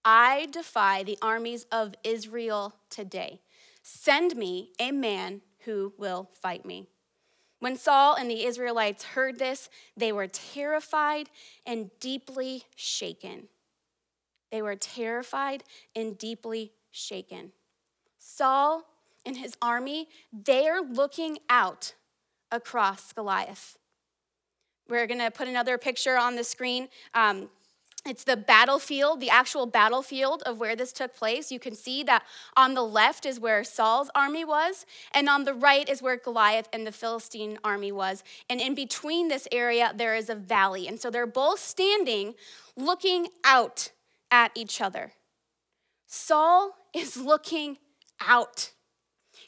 I 0.04 0.48
defy 0.52 1.04
the 1.04 1.18
armies 1.22 1.66
of 1.72 1.94
Israel 2.04 2.74
today. 2.90 3.42
Send 3.84 4.38
me 4.38 4.72
a 4.80 4.92
man 4.92 5.42
who 5.66 5.94
will 5.98 6.30
fight 6.42 6.66
me. 6.66 6.88
When 7.60 7.76
Saul 7.76 8.16
and 8.16 8.30
the 8.30 8.46
Israelites 8.46 9.04
heard 9.04 9.40
this, 9.40 9.70
they 9.98 10.12
were 10.12 10.28
terrified 10.28 11.30
and 11.66 11.90
deeply 12.00 12.64
shaken. 12.76 13.48
They 14.52 14.62
were 14.62 14.76
terrified 14.76 15.64
and 15.96 16.18
deeply 16.18 16.72
shaken. 16.92 17.52
Saul 18.18 18.84
and 19.26 19.38
his 19.38 19.58
army, 19.62 20.08
they're 20.32 20.82
looking 20.82 21.40
out 21.50 21.94
across 22.52 23.14
Goliath. 23.14 23.78
We're 24.90 25.08
going 25.08 25.20
to 25.20 25.32
put 25.32 25.48
another 25.48 25.78
picture 25.78 26.18
on 26.18 26.36
the 26.36 26.44
screen. 26.44 26.88
Um, 27.14 27.50
it's 28.06 28.24
the 28.24 28.38
battlefield, 28.38 29.20
the 29.20 29.30
actual 29.30 29.66
battlefield 29.66 30.42
of 30.44 30.60
where 30.60 30.78
this 30.78 30.94
took 30.94 31.14
place. 31.14 31.52
You 31.52 31.60
can 31.60 31.76
see 31.76 32.04
that 32.04 32.24
on 32.56 32.74
the 32.74 32.84
left 32.84 33.26
is 33.26 33.38
where 33.40 33.66
Saul's 33.66 34.10
army 34.16 34.46
was, 34.46 34.86
and 35.12 35.28
on 35.28 35.44
the 35.44 35.54
right 35.54 35.88
is 35.90 36.02
where 36.02 36.16
Goliath 36.16 36.70
and 36.72 36.88
the 36.88 36.94
Philistine 36.94 37.60
army 37.66 37.92
was. 37.92 38.24
And 38.50 38.62
in 38.62 38.76
between 38.76 39.28
this 39.28 39.48
area, 39.52 39.92
there 39.94 40.16
is 40.16 40.30
a 40.30 40.36
valley. 40.36 40.88
And 40.88 41.00
so 41.00 41.10
they're 41.10 41.28
both 41.28 41.60
standing 41.60 42.36
looking 42.78 43.28
out 43.44 43.92
at 44.32 44.52
each 44.56 44.80
other. 44.80 45.12
Saul 46.06 46.76
is 46.94 47.18
looking 47.18 47.78
out. 48.26 48.72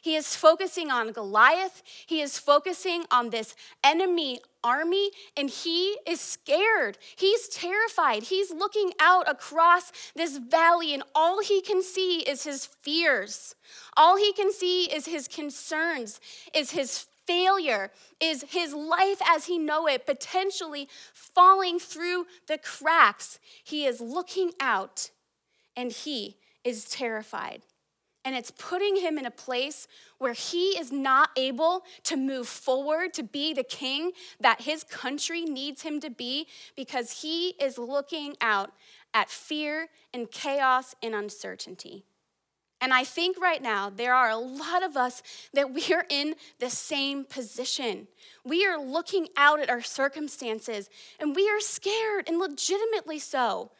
He 0.00 0.16
is 0.16 0.34
focusing 0.34 0.90
on 0.90 1.12
Goliath. 1.12 1.82
He 2.06 2.20
is 2.20 2.38
focusing 2.38 3.04
on 3.10 3.30
this 3.30 3.54
enemy 3.84 4.40
army, 4.62 5.10
and 5.36 5.48
he 5.48 5.96
is 6.06 6.20
scared. 6.20 6.98
He's 7.16 7.48
terrified. 7.48 8.24
He's 8.24 8.50
looking 8.50 8.92
out 9.00 9.28
across 9.28 9.92
this 10.14 10.38
valley, 10.38 10.94
and 10.94 11.02
all 11.14 11.42
he 11.42 11.60
can 11.60 11.82
see 11.82 12.20
is 12.20 12.44
his 12.44 12.66
fears. 12.66 13.54
All 13.96 14.16
he 14.16 14.32
can 14.32 14.52
see 14.52 14.84
is 14.84 15.06
his 15.06 15.28
concerns, 15.28 16.20
is 16.54 16.72
his 16.72 17.06
failure, 17.26 17.90
is 18.20 18.44
his 18.48 18.74
life 18.74 19.20
as 19.26 19.46
he 19.46 19.58
know 19.58 19.86
it 19.86 20.06
potentially 20.06 20.88
falling 21.14 21.78
through 21.78 22.26
the 22.48 22.58
cracks. 22.58 23.38
He 23.62 23.86
is 23.86 24.00
looking 24.00 24.52
out, 24.60 25.10
and 25.76 25.92
he 25.92 26.36
is 26.64 26.84
terrified. 26.86 27.62
And 28.24 28.34
it's 28.34 28.50
putting 28.50 28.96
him 28.96 29.16
in 29.16 29.24
a 29.24 29.30
place 29.30 29.88
where 30.18 30.34
he 30.34 30.78
is 30.78 30.92
not 30.92 31.30
able 31.36 31.84
to 32.04 32.16
move 32.16 32.46
forward 32.48 33.14
to 33.14 33.22
be 33.22 33.54
the 33.54 33.64
king 33.64 34.12
that 34.40 34.62
his 34.62 34.84
country 34.84 35.44
needs 35.44 35.82
him 35.82 36.00
to 36.00 36.10
be 36.10 36.46
because 36.76 37.22
he 37.22 37.50
is 37.60 37.78
looking 37.78 38.36
out 38.40 38.72
at 39.14 39.30
fear 39.30 39.88
and 40.12 40.30
chaos 40.30 40.94
and 41.02 41.14
uncertainty. 41.14 42.04
And 42.82 42.94
I 42.94 43.04
think 43.04 43.38
right 43.38 43.60
now 43.60 43.90
there 43.90 44.14
are 44.14 44.30
a 44.30 44.38
lot 44.38 44.82
of 44.82 44.96
us 44.96 45.22
that 45.52 45.72
we 45.72 45.92
are 45.92 46.06
in 46.08 46.34
the 46.60 46.70
same 46.70 47.24
position. 47.24 48.08
We 48.44 48.64
are 48.66 48.80
looking 48.80 49.28
out 49.36 49.60
at 49.60 49.68
our 49.68 49.82
circumstances 49.82 50.88
and 51.18 51.36
we 51.36 51.48
are 51.48 51.60
scared 51.60 52.28
and 52.28 52.38
legitimately 52.38 53.18
so. 53.18 53.70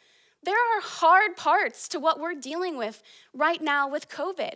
There 0.42 0.54
are 0.54 0.80
hard 0.80 1.37
parts 1.37 1.88
to 1.88 2.00
what 2.00 2.18
we're 2.18 2.35
dealing 2.35 2.76
with 2.76 3.02
right 3.35 3.61
now 3.61 3.88
with 3.88 4.09
COVID. 4.09 4.54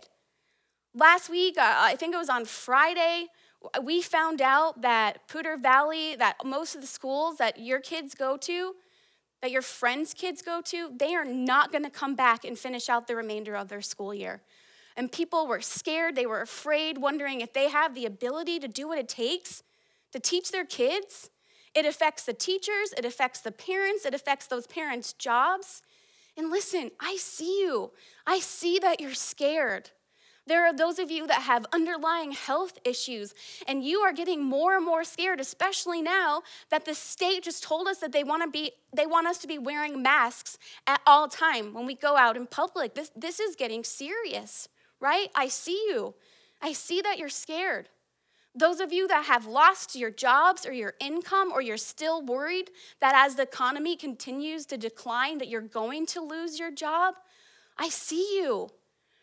Last 0.93 1.29
week, 1.29 1.57
uh, 1.57 1.75
I 1.77 1.95
think 1.95 2.13
it 2.13 2.17
was 2.17 2.29
on 2.29 2.45
Friday, 2.45 3.27
we 3.83 4.01
found 4.01 4.41
out 4.41 4.81
that 4.81 5.27
Poudre 5.27 5.57
Valley, 5.57 6.15
that 6.15 6.37
most 6.43 6.75
of 6.75 6.81
the 6.81 6.87
schools 6.87 7.37
that 7.37 7.59
your 7.59 7.79
kids 7.79 8.15
go 8.15 8.37
to, 8.37 8.75
that 9.41 9.51
your 9.51 9.61
friends' 9.61 10.13
kids 10.13 10.41
go 10.41 10.61
to, 10.65 10.91
they 10.97 11.15
are 11.15 11.25
not 11.25 11.71
going 11.71 11.83
to 11.83 11.89
come 11.89 12.15
back 12.15 12.45
and 12.45 12.57
finish 12.57 12.89
out 12.89 13.07
the 13.07 13.15
remainder 13.15 13.55
of 13.55 13.67
their 13.67 13.81
school 13.81 14.13
year. 14.13 14.41
And 14.97 15.11
people 15.11 15.45
were 15.45 15.61
scared, 15.61 16.15
they 16.15 16.25
were 16.25 16.41
afraid, 16.41 16.97
wondering 16.97 17.41
if 17.41 17.53
they 17.53 17.69
have 17.69 17.93
the 17.93 18.05
ability 18.05 18.59
to 18.59 18.67
do 18.67 18.87
what 18.87 18.97
it 18.97 19.09
takes 19.09 19.61
to 20.13 20.19
teach 20.19 20.51
their 20.51 20.65
kids. 20.65 21.29
It 21.75 21.85
affects 21.85 22.23
the 22.23 22.33
teachers, 22.33 22.93
it 22.97 23.05
affects 23.05 23.41
the 23.41 23.51
parents, 23.51 24.05
it 24.05 24.13
affects 24.13 24.47
those 24.47 24.65
parents' 24.65 25.13
jobs. 25.13 25.81
And 26.37 26.49
listen, 26.49 26.91
I 26.99 27.17
see 27.17 27.61
you. 27.61 27.91
I 28.25 28.39
see 28.39 28.79
that 28.79 28.99
you're 28.99 29.13
scared. 29.13 29.91
There 30.47 30.65
are 30.65 30.73
those 30.73 30.99
of 30.99 31.09
you 31.09 31.25
that 31.27 31.41
have 31.41 31.65
underlying 31.73 32.31
health 32.31 32.77
issues, 32.85 33.33
and 33.67 33.83
you 33.83 34.01
are 34.01 34.13
getting 34.13 34.43
more 34.43 34.75
and 34.75 34.85
more 34.85 35.03
scared, 35.03 35.39
especially 35.39 36.03
now 36.03 36.43
that 36.69 36.85
the 36.85 36.93
state 36.93 37.43
just 37.43 37.63
told 37.63 37.87
us 37.87 37.97
that 37.97 38.11
they 38.11 38.23
want 38.23 38.43
to 38.43 38.49
be 38.49 38.71
they 38.93 39.07
want 39.07 39.27
us 39.27 39.39
to 39.39 39.47
be 39.47 39.57
wearing 39.57 40.01
masks 40.01 40.57
at 40.87 41.01
all 41.05 41.27
time 41.27 41.73
when 41.73 41.85
we 41.85 41.95
go 41.95 42.15
out 42.15 42.37
in 42.37 42.45
public. 42.47 42.93
This, 42.93 43.11
this 43.15 43.39
is 43.39 43.55
getting 43.55 43.83
serious, 43.83 44.69
right? 45.01 45.29
I 45.35 45.47
see 45.47 45.87
you. 45.89 46.13
I 46.61 46.71
see 46.73 47.01
that 47.01 47.17
you're 47.17 47.27
scared. 47.27 47.89
Those 48.57 48.79
of 48.79 48.93
you 48.93 49.07
that 49.09 49.25
have 49.25 49.45
lost 49.45 49.95
your 49.95 50.11
jobs 50.11 50.65
or 50.65 50.71
your 50.71 50.93
income, 51.01 51.51
or 51.51 51.61
you're 51.61 51.75
still 51.75 52.21
worried 52.21 52.71
that 53.01 53.13
as 53.13 53.35
the 53.35 53.43
economy 53.43 53.97
continues 53.97 54.65
to 54.67 54.77
decline, 54.77 55.39
that 55.39 55.49
you're 55.49 55.61
going 55.61 56.05
to 56.07 56.21
lose 56.21 56.57
your 56.57 56.71
job, 56.71 57.15
I 57.77 57.89
see 57.89 58.37
you. 58.37 58.69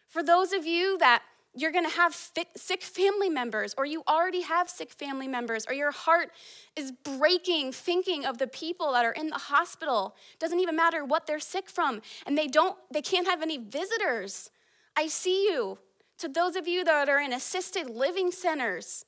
For 0.09 0.23
those 0.23 0.53
of 0.53 0.67
you 0.67 0.99
that 0.99 1.23
you're 1.55 1.73
going 1.73 1.85
to 1.85 1.97
have 1.97 2.15
sick 2.15 2.83
family 2.83 3.29
members, 3.29 3.75
or 3.77 3.85
you 3.85 4.03
already 4.09 4.43
have 4.43 4.71
sick 4.71 4.91
family 4.91 5.29
members, 5.29 5.67
or 5.67 5.75
your 5.75 5.91
heart 5.91 6.31
is 6.77 6.93
breaking 6.93 7.73
thinking 7.73 8.25
of 8.25 8.39
the 8.39 8.47
people 8.47 8.93
that 8.93 9.05
are 9.05 9.13
in 9.13 9.29
the 9.29 9.37
hospital. 9.37 10.15
Doesn't 10.39 10.61
even 10.61 10.77
matter 10.77 11.05
what 11.05 11.27
they're 11.27 11.41
sick 11.41 11.69
from, 11.69 12.01
and 12.27 12.37
they 12.37 12.47
don't, 12.47 12.77
they 12.91 13.03
can't 13.03 13.27
have 13.27 13.43
any 13.43 13.59
visitors. 13.59 14.51
I 14.97 15.09
see 15.09 15.45
you. 15.45 15.79
To 16.19 16.29
those 16.29 16.57
of 16.57 16.69
you 16.69 16.85
that 16.85 17.09
are 17.09 17.21
in 17.21 17.33
assisted 17.33 17.91
living 17.91 18.31
centers, 18.31 19.05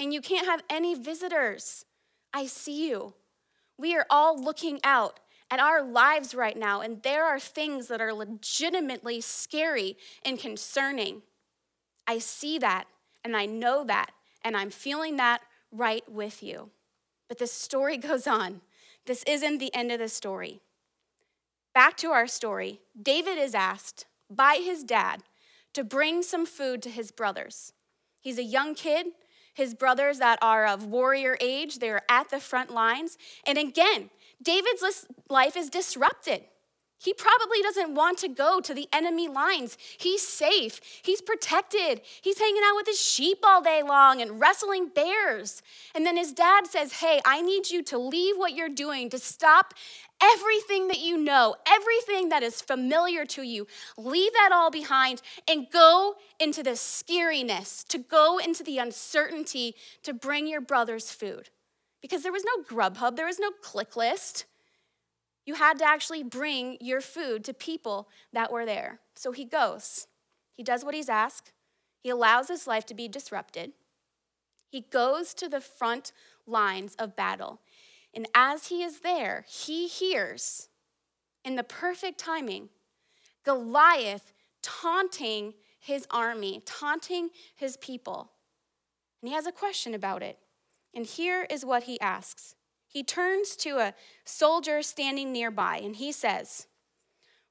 and 0.00 0.14
you 0.14 0.22
can't 0.22 0.46
have 0.46 0.64
any 0.70 0.94
visitors, 0.94 1.84
I 2.32 2.46
see 2.46 2.88
you. 2.88 3.12
We 3.76 3.94
are 3.94 4.06
all 4.08 4.42
looking 4.42 4.80
out 4.82 5.20
at 5.50 5.60
our 5.60 5.82
lives 5.82 6.34
right 6.34 6.56
now, 6.56 6.80
and 6.80 7.02
there 7.02 7.24
are 7.26 7.38
things 7.38 7.88
that 7.88 8.00
are 8.00 8.12
legitimately 8.12 9.20
scary 9.20 9.98
and 10.24 10.38
concerning. 10.38 11.22
I 12.06 12.18
see 12.18 12.58
that, 12.58 12.86
and 13.24 13.36
I 13.36 13.44
know 13.46 13.84
that, 13.84 14.12
and 14.42 14.56
I'm 14.56 14.70
feeling 14.70 15.16
that 15.16 15.42
right 15.70 16.10
with 16.10 16.42
you. 16.42 16.70
But 17.28 17.38
the 17.38 17.46
story 17.46 17.96
goes 17.98 18.26
on. 18.26 18.62
This 19.04 19.22
isn't 19.24 19.58
the 19.58 19.74
end 19.74 19.92
of 19.92 19.98
the 19.98 20.08
story. 20.08 20.60
Back 21.74 21.96
to 21.98 22.10
our 22.10 22.26
story 22.26 22.80
David 23.00 23.38
is 23.38 23.54
asked 23.54 24.06
by 24.28 24.60
his 24.62 24.82
dad 24.82 25.22
to 25.74 25.84
bring 25.84 26.22
some 26.22 26.46
food 26.46 26.82
to 26.82 26.90
his 26.90 27.10
brothers. 27.10 27.72
He's 28.20 28.38
a 28.38 28.44
young 28.44 28.74
kid. 28.74 29.06
His 29.54 29.74
brothers 29.74 30.18
that 30.18 30.38
are 30.42 30.66
of 30.66 30.86
warrior 30.86 31.36
age, 31.40 31.78
they're 31.78 32.02
at 32.08 32.30
the 32.30 32.40
front 32.40 32.70
lines. 32.70 33.18
And 33.46 33.58
again, 33.58 34.10
David's 34.42 35.06
life 35.28 35.56
is 35.56 35.68
disrupted. 35.68 36.44
He 37.02 37.14
probably 37.14 37.62
doesn't 37.62 37.94
want 37.94 38.18
to 38.18 38.28
go 38.28 38.60
to 38.60 38.74
the 38.74 38.86
enemy 38.92 39.26
lines. 39.26 39.78
He's 39.98 40.26
safe, 40.26 40.80
he's 41.02 41.22
protected, 41.22 42.02
he's 42.20 42.38
hanging 42.38 42.62
out 42.64 42.76
with 42.76 42.86
his 42.86 43.00
sheep 43.00 43.38
all 43.42 43.62
day 43.62 43.82
long 43.82 44.20
and 44.20 44.38
wrestling 44.38 44.88
bears. 44.94 45.62
And 45.94 46.04
then 46.04 46.18
his 46.18 46.32
dad 46.34 46.66
says, 46.66 46.92
Hey, 46.92 47.20
I 47.24 47.40
need 47.40 47.70
you 47.70 47.82
to 47.84 47.98
leave 47.98 48.36
what 48.36 48.54
you're 48.54 48.68
doing, 48.68 49.08
to 49.10 49.18
stop 49.18 49.72
everything 50.22 50.88
that 50.88 51.00
you 51.00 51.16
know, 51.16 51.56
everything 51.66 52.28
that 52.28 52.42
is 52.42 52.60
familiar 52.60 53.24
to 53.24 53.42
you. 53.42 53.66
Leave 53.96 54.32
that 54.34 54.50
all 54.52 54.70
behind 54.70 55.22
and 55.48 55.70
go 55.72 56.16
into 56.38 56.62
the 56.62 56.76
scariness, 56.76 57.82
to 57.88 57.96
go 57.96 58.36
into 58.36 58.62
the 58.62 58.76
uncertainty 58.76 59.74
to 60.02 60.12
bring 60.12 60.46
your 60.46 60.60
brothers 60.60 61.10
food 61.10 61.48
because 62.00 62.22
there 62.22 62.32
was 62.32 62.44
no 62.44 62.62
Grubhub, 62.62 63.16
there 63.16 63.26
was 63.26 63.38
no 63.38 63.50
ClickList. 63.62 64.44
You 65.44 65.54
had 65.54 65.78
to 65.78 65.84
actually 65.84 66.22
bring 66.22 66.76
your 66.80 67.00
food 67.00 67.44
to 67.44 67.54
people 67.54 68.08
that 68.32 68.52
were 68.52 68.66
there. 68.66 69.00
So 69.14 69.32
he 69.32 69.44
goes. 69.44 70.06
He 70.54 70.62
does 70.62 70.84
what 70.84 70.94
he's 70.94 71.08
asked. 71.08 71.52
He 72.02 72.10
allows 72.10 72.48
his 72.48 72.66
life 72.66 72.86
to 72.86 72.94
be 72.94 73.08
disrupted. 73.08 73.72
He 74.68 74.82
goes 74.82 75.34
to 75.34 75.48
the 75.48 75.60
front 75.60 76.12
lines 76.46 76.94
of 76.96 77.16
battle. 77.16 77.60
And 78.14 78.26
as 78.34 78.68
he 78.68 78.82
is 78.82 79.00
there, 79.00 79.44
he 79.48 79.86
hears, 79.86 80.68
in 81.44 81.56
the 81.56 81.62
perfect 81.62 82.18
timing, 82.18 82.68
Goliath 83.44 84.32
taunting 84.62 85.54
his 85.78 86.06
army, 86.10 86.62
taunting 86.66 87.30
his 87.56 87.76
people. 87.76 88.32
And 89.22 89.28
he 89.28 89.34
has 89.34 89.46
a 89.46 89.52
question 89.52 89.94
about 89.94 90.22
it. 90.22 90.38
And 90.94 91.06
here 91.06 91.46
is 91.48 91.64
what 91.64 91.84
he 91.84 92.00
asks 92.00 92.54
he 92.90 93.04
turns 93.04 93.54
to 93.56 93.78
a 93.78 93.94
soldier 94.24 94.82
standing 94.82 95.32
nearby 95.32 95.76
and 95.76 95.94
he 95.94 96.10
says, 96.10 96.66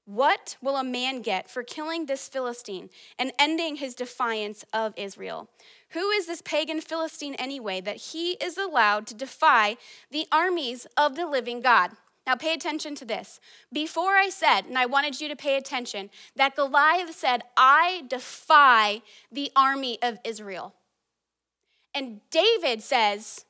What 0.04 0.58
will 0.62 0.76
a 0.76 0.84
man 0.84 1.22
get 1.22 1.50
for 1.50 1.64
killing 1.64 2.06
this 2.06 2.28
Philistine 2.28 2.90
and 3.18 3.32
ending 3.40 3.78
his 3.78 3.96
defiance 3.96 4.66
of 4.74 4.94
Israel? 4.98 5.50
Who 5.92 6.10
is 6.10 6.28
this 6.28 6.42
pagan 6.42 6.82
Philistine 6.82 7.36
anyway 7.36 7.80
that 7.80 7.96
he 7.96 8.34
is 8.34 8.58
allowed 8.58 9.08
to 9.08 9.16
defy 9.16 9.78
the 10.12 10.28
armies 10.30 10.86
of 10.98 11.16
the 11.16 11.26
living 11.26 11.62
God? 11.62 11.92
Now, 12.28 12.36
pay 12.36 12.54
attention 12.54 12.94
to 12.96 13.06
this. 13.06 13.40
Before 13.72 14.16
I 14.16 14.28
said, 14.30 14.66
and 14.66 14.78
I 14.78 14.88
wanted 14.88 15.22
you 15.22 15.30
to 15.30 15.38
pay 15.38 15.56
attention, 15.56 16.10
that 16.36 16.56
Goliath 16.56 17.16
said, 17.16 17.44
I 17.56 18.04
defy 18.10 19.02
the 19.32 19.52
army 19.56 20.00
of 20.04 20.20
Israel. 20.26 20.76
And 21.96 22.20
David 22.30 22.84
says, 22.84 23.46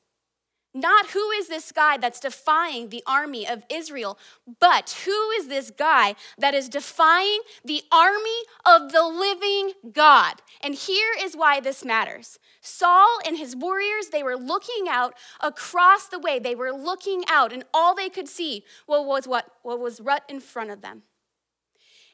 not 0.72 1.10
who 1.10 1.30
is 1.30 1.48
this 1.48 1.72
guy 1.72 1.96
that's 1.96 2.20
defying 2.20 2.88
the 2.88 3.02
army 3.06 3.46
of 3.46 3.64
Israel, 3.68 4.18
but 4.60 5.02
who 5.04 5.30
is 5.30 5.48
this 5.48 5.70
guy 5.70 6.14
that 6.38 6.54
is 6.54 6.68
defying 6.68 7.40
the 7.64 7.82
army 7.90 8.40
of 8.64 8.92
the 8.92 9.02
living 9.02 9.72
God. 9.92 10.42
And 10.62 10.74
here 10.74 11.12
is 11.20 11.36
why 11.36 11.60
this 11.60 11.84
matters. 11.84 12.38
Saul 12.60 13.18
and 13.26 13.36
his 13.36 13.56
warriors, 13.56 14.08
they 14.08 14.22
were 14.22 14.36
looking 14.36 14.86
out 14.88 15.14
across 15.40 16.06
the 16.06 16.18
way. 16.18 16.38
They 16.38 16.54
were 16.54 16.72
looking 16.72 17.24
out, 17.28 17.52
and 17.52 17.64
all 17.74 17.94
they 17.94 18.08
could 18.08 18.28
see 18.28 18.64
was 18.86 19.26
what, 19.26 19.50
what 19.62 19.80
was 19.80 20.00
right 20.00 20.22
in 20.28 20.40
front 20.40 20.70
of 20.70 20.82
them. 20.82 21.02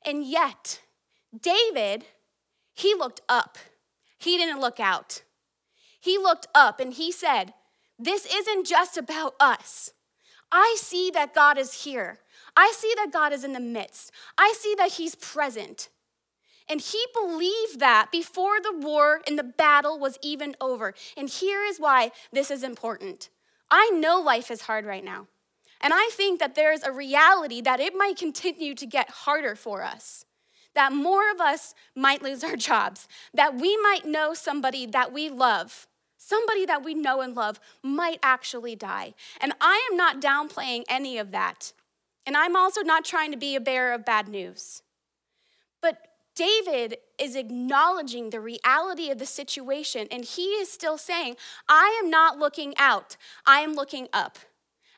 And 0.05 0.25
yet, 0.25 0.81
David, 1.39 2.05
he 2.73 2.95
looked 2.95 3.21
up. 3.29 3.59
He 4.19 4.39
didn't 4.39 4.61
look 4.61 4.81
out. 4.81 5.23
He 6.01 6.17
looked 6.17 6.47
up 6.55 6.79
and 6.79 6.93
he 6.93 7.11
said, 7.11 7.53
This 7.99 8.26
isn't 8.26 8.67
just 8.67 8.97
about 8.97 9.35
us. 9.41 9.93
I 10.53 10.76
see 10.79 11.11
that 11.11 11.35
God 11.35 11.59
is 11.59 11.85
here. 11.85 12.19
I 12.57 12.73
see 12.75 12.93
that 12.97 13.12
God 13.12 13.33
is 13.33 13.45
in 13.45 13.53
the 13.53 13.61
midst. 13.61 14.12
I 14.38 14.55
see 14.57 14.75
that 14.76 14.93
He's 14.93 15.15
present. 15.15 15.88
And 16.69 16.81
he 16.81 17.00
believed 17.15 17.79
that 17.79 18.09
before 18.11 18.61
the 18.61 18.76
war 18.76 19.21
and 19.25 19.38
the 19.38 19.45
battle 19.45 20.00
was 20.00 20.19
even 20.21 20.57
over. 20.61 20.95
And 21.17 21.29
here 21.29 21.62
is 21.62 21.79
why 21.79 22.11
this 22.33 22.50
is 22.50 22.65
important. 22.65 23.29
I 23.71 23.91
know 23.91 24.21
life 24.21 24.50
is 24.50 24.62
hard 24.62 24.85
right 24.85 25.05
now. 25.05 25.29
And 25.81 25.93
I 25.95 26.11
think 26.12 26.41
that 26.41 26.57
there's 26.57 26.83
a 26.83 26.91
reality 26.91 27.61
that 27.61 27.79
it 27.79 27.95
might 27.95 28.17
continue 28.17 28.75
to 28.75 28.87
get 28.87 29.11
harder 29.11 29.55
for 29.55 29.85
us 29.85 30.25
that 30.76 30.93
more 30.93 31.31
of 31.31 31.41
us 31.41 31.75
might 31.95 32.23
lose 32.23 32.45
our 32.45 32.55
jobs, 32.55 33.09
that 33.35 33.57
we 33.57 33.76
might 33.79 34.05
know 34.05 34.35
somebody 34.35 34.87
that 34.87 35.12
we 35.12 35.29
love, 35.29 35.88
somebody 36.26 36.66
that 36.66 36.85
we 36.85 36.95
know 36.95 37.21
and 37.21 37.37
love, 37.37 37.61
might 37.83 38.18
actually 38.23 38.75
die. 38.75 39.14
And 39.40 39.52
I 39.61 39.88
am 39.90 39.97
not 39.97 40.21
downplaying 40.21 40.85
any 40.88 41.18
of 41.18 41.30
that. 41.30 41.73
And 42.26 42.37
I'm 42.37 42.56
also 42.56 42.83
not 42.83 43.04
trying 43.04 43.30
to 43.30 43.37
be 43.37 43.54
a 43.54 43.61
bearer 43.61 43.92
of 43.92 44.04
bad 44.04 44.26
news. 44.28 44.83
But 45.80 45.99
David 46.35 46.97
is 47.18 47.37
acknowledging 47.37 48.30
the 48.30 48.40
reality 48.40 49.11
of 49.11 49.18
the 49.18 49.26
situation, 49.26 50.09
and 50.11 50.25
he 50.25 50.47
is 50.61 50.71
still 50.71 50.99
saying, 50.99 51.37
I 51.68 52.00
am 52.02 52.11
not 52.11 52.38
looking 52.38 52.75
out, 52.76 53.16
I 53.47 53.61
am 53.61 53.75
looking 53.75 54.09
up. 54.12 54.38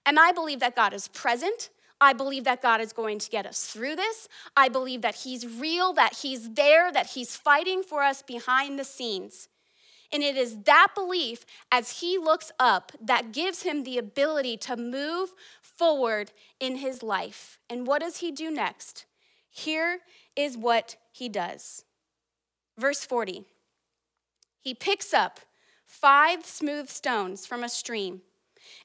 And 0.06 0.18
I 0.18 0.32
believe 0.32 0.60
that 0.60 0.74
God 0.74 0.94
is 0.94 1.08
present. 1.08 1.68
I 2.00 2.12
believe 2.12 2.44
that 2.44 2.62
God 2.62 2.80
is 2.80 2.92
going 2.92 3.18
to 3.18 3.28
get 3.28 3.44
us 3.44 3.66
through 3.66 3.96
this. 3.96 4.28
I 4.56 4.68
believe 4.68 5.02
that 5.02 5.16
He's 5.16 5.46
real, 5.46 5.92
that 5.94 6.14
He's 6.14 6.50
there, 6.50 6.90
that 6.92 7.08
He's 7.08 7.36
fighting 7.36 7.82
for 7.82 8.02
us 8.02 8.22
behind 8.22 8.78
the 8.78 8.84
scenes. 8.84 9.48
And 10.12 10.22
it 10.22 10.36
is 10.36 10.62
that 10.62 10.88
belief 10.94 11.44
as 11.70 12.00
he 12.00 12.16
looks 12.16 12.50
up 12.58 12.92
that 13.00 13.32
gives 13.32 13.62
him 13.62 13.84
the 13.84 13.98
ability 13.98 14.56
to 14.58 14.76
move 14.76 15.34
forward 15.60 16.32
in 16.58 16.76
his 16.76 17.02
life. 17.02 17.58
And 17.68 17.86
what 17.86 18.00
does 18.00 18.18
he 18.18 18.30
do 18.30 18.50
next? 18.50 19.04
Here 19.50 20.00
is 20.34 20.56
what 20.56 20.96
he 21.12 21.28
does. 21.28 21.84
Verse 22.78 23.04
40 23.04 23.44
He 24.60 24.74
picks 24.74 25.12
up 25.12 25.40
five 25.84 26.46
smooth 26.46 26.88
stones 26.88 27.44
from 27.44 27.62
a 27.62 27.68
stream 27.68 28.22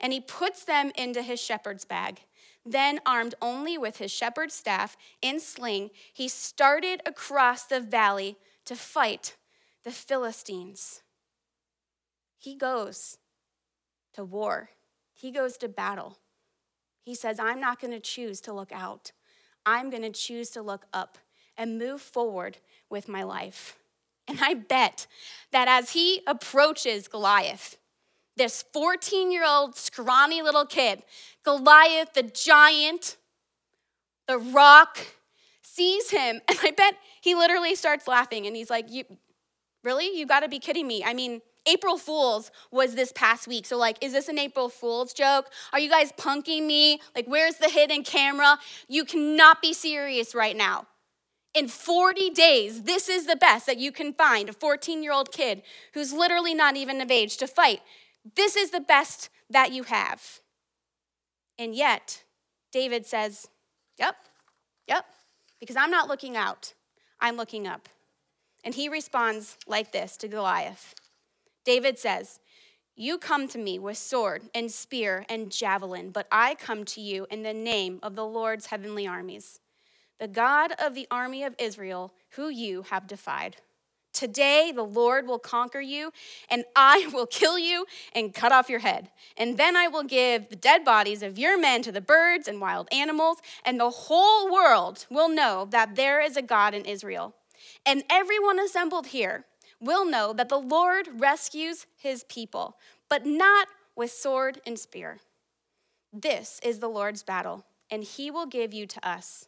and 0.01 0.11
he 0.11 0.19
puts 0.19 0.63
them 0.63 0.91
into 0.95 1.21
his 1.21 1.39
shepherd's 1.39 1.85
bag. 1.85 2.21
Then, 2.65 3.01
armed 3.05 3.35
only 3.41 3.77
with 3.77 3.97
his 3.97 4.11
shepherd's 4.11 4.55
staff 4.55 4.95
and 5.21 5.41
sling, 5.41 5.89
he 6.13 6.29
started 6.29 7.01
across 7.05 7.63
the 7.63 7.81
valley 7.81 8.37
to 8.65 8.75
fight 8.75 9.35
the 9.83 9.91
Philistines. 9.91 11.02
He 12.43 12.55
goes 12.55 13.17
to 14.15 14.25
war, 14.25 14.69
he 15.13 15.31
goes 15.31 15.55
to 15.57 15.69
battle. 15.69 16.17
He 17.05 17.15
says, 17.15 17.39
I'm 17.39 17.59
not 17.59 17.81
going 17.81 17.91
to 17.91 17.99
choose 17.99 18.39
to 18.41 18.53
look 18.53 18.71
out. 18.73 19.11
I'm 19.65 19.89
going 19.89 20.03
to 20.03 20.09
choose 20.09 20.49
to 20.51 20.61
look 20.61 20.85
up 20.93 21.17
and 21.57 21.77
move 21.77 22.01
forward 22.01 22.57
with 22.89 23.07
my 23.09 23.23
life. 23.23 23.77
And 24.27 24.39
I 24.41 24.53
bet 24.53 25.05
that 25.51 25.67
as 25.67 25.91
he 25.91 26.21
approaches 26.25 27.09
Goliath, 27.09 27.77
this 28.37 28.63
14 28.73 29.31
year 29.31 29.45
old 29.45 29.75
scrawny 29.75 30.41
little 30.41 30.65
kid, 30.65 31.03
Goliath, 31.43 32.13
the 32.13 32.23
giant, 32.23 33.17
the 34.27 34.37
rock, 34.37 34.99
sees 35.61 36.09
him. 36.09 36.41
And 36.49 36.57
I 36.61 36.71
bet 36.71 36.95
he 37.21 37.35
literally 37.35 37.75
starts 37.75 38.07
laughing 38.07 38.47
and 38.47 38.55
he's 38.55 38.69
like, 38.69 38.89
you, 38.89 39.03
Really? 39.83 40.17
You 40.17 40.25
gotta 40.25 40.47
be 40.47 40.59
kidding 40.59 40.87
me. 40.87 41.03
I 41.03 41.13
mean, 41.13 41.41
April 41.65 41.97
Fools 41.97 42.51
was 42.71 42.95
this 42.95 43.11
past 43.13 43.47
week. 43.47 43.65
So, 43.65 43.77
like, 43.77 43.97
is 44.03 44.11
this 44.11 44.27
an 44.27 44.37
April 44.37 44.69
Fool's 44.69 45.13
joke? 45.13 45.49
Are 45.71 45.79
you 45.79 45.89
guys 45.89 46.11
punking 46.13 46.65
me? 46.65 46.99
Like, 47.15 47.25
where's 47.25 47.55
the 47.55 47.69
hidden 47.69 48.03
camera? 48.03 48.57
You 48.87 49.05
cannot 49.05 49.61
be 49.61 49.73
serious 49.73 50.35
right 50.35 50.55
now. 50.55 50.87
In 51.53 51.67
40 51.67 52.31
days, 52.31 52.83
this 52.83 53.07
is 53.07 53.27
the 53.27 53.35
best 53.35 53.65
that 53.67 53.77
you 53.77 53.91
can 53.91 54.13
find 54.13 54.49
a 54.49 54.53
14 54.53 55.03
year 55.03 55.13
old 55.13 55.31
kid 55.31 55.61
who's 55.93 56.11
literally 56.11 56.53
not 56.53 56.75
even 56.75 56.99
of 56.99 57.11
age 57.11 57.37
to 57.37 57.47
fight. 57.47 57.81
This 58.35 58.55
is 58.55 58.71
the 58.71 58.81
best 58.81 59.29
that 59.49 59.71
you 59.71 59.83
have. 59.83 60.39
And 61.57 61.75
yet, 61.75 62.23
David 62.71 63.05
says, 63.05 63.47
Yep, 63.99 64.15
yep, 64.87 65.05
because 65.59 65.75
I'm 65.75 65.91
not 65.91 66.07
looking 66.07 66.35
out, 66.35 66.73
I'm 67.21 67.37
looking 67.37 67.67
up. 67.67 67.87
And 68.63 68.73
he 68.73 68.89
responds 68.89 69.57
like 69.67 69.91
this 69.91 70.17
to 70.17 70.27
Goliath 70.27 70.95
David 71.63 71.97
says, 71.97 72.39
You 72.95 73.17
come 73.17 73.47
to 73.49 73.57
me 73.57 73.79
with 73.79 73.97
sword 73.97 74.43
and 74.53 74.71
spear 74.71 75.25
and 75.29 75.51
javelin, 75.51 76.11
but 76.11 76.27
I 76.31 76.55
come 76.55 76.85
to 76.85 77.01
you 77.01 77.27
in 77.31 77.43
the 77.43 77.53
name 77.53 77.99
of 78.03 78.15
the 78.15 78.25
Lord's 78.25 78.67
heavenly 78.67 79.07
armies, 79.07 79.59
the 80.19 80.27
God 80.27 80.73
of 80.79 80.93
the 80.93 81.07
army 81.09 81.43
of 81.43 81.55
Israel, 81.57 82.13
who 82.31 82.49
you 82.49 82.83
have 82.83 83.07
defied. 83.07 83.57
Today 84.13 84.71
the 84.73 84.83
Lord 84.83 85.27
will 85.27 85.39
conquer 85.39 85.81
you, 85.81 86.13
and 86.49 86.65
I 86.75 87.09
will 87.13 87.25
kill 87.25 87.57
you 87.57 87.85
and 88.13 88.33
cut 88.33 88.51
off 88.51 88.69
your 88.69 88.79
head. 88.79 89.09
And 89.37 89.57
then 89.57 89.75
I 89.75 89.87
will 89.87 90.03
give 90.03 90.49
the 90.49 90.55
dead 90.55 90.85
bodies 90.85 91.23
of 91.23 91.39
your 91.39 91.59
men 91.59 91.81
to 91.81 91.91
the 91.91 92.01
birds 92.01 92.47
and 92.47 92.61
wild 92.61 92.87
animals, 92.91 93.39
and 93.65 93.79
the 93.79 93.89
whole 93.89 94.51
world 94.51 95.07
will 95.09 95.29
know 95.29 95.67
that 95.71 95.95
there 95.95 96.21
is 96.21 96.37
a 96.37 96.41
God 96.41 96.73
in 96.73 96.85
Israel. 96.85 97.33
And 97.85 98.03
everyone 98.09 98.59
assembled 98.59 99.07
here 99.07 99.45
will 99.83 100.05
know 100.05 100.33
that 100.33 100.49
the 100.49 100.59
Lord 100.59 101.07
rescues 101.13 101.85
his 101.97 102.23
people, 102.23 102.77
but 103.09 103.25
not 103.25 103.67
with 103.95 104.11
sword 104.11 104.61
and 104.65 104.79
spear. 104.79 105.19
This 106.11 106.59
is 106.63 106.79
the 106.79 106.87
Lord's 106.87 107.23
battle, 107.23 107.65
and 107.89 108.03
he 108.03 108.31
will 108.31 108.45
give 108.45 108.73
you 108.73 108.87
to 108.87 109.07
us. 109.07 109.47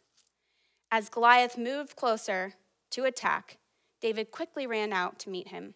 As 0.90 1.08
Goliath 1.08 1.56
moved 1.56 1.96
closer 1.96 2.54
to 2.90 3.04
attack, 3.04 3.58
David 4.00 4.30
quickly 4.30 4.66
ran 4.66 4.92
out 4.92 5.18
to 5.20 5.30
meet 5.30 5.48
him. 5.48 5.74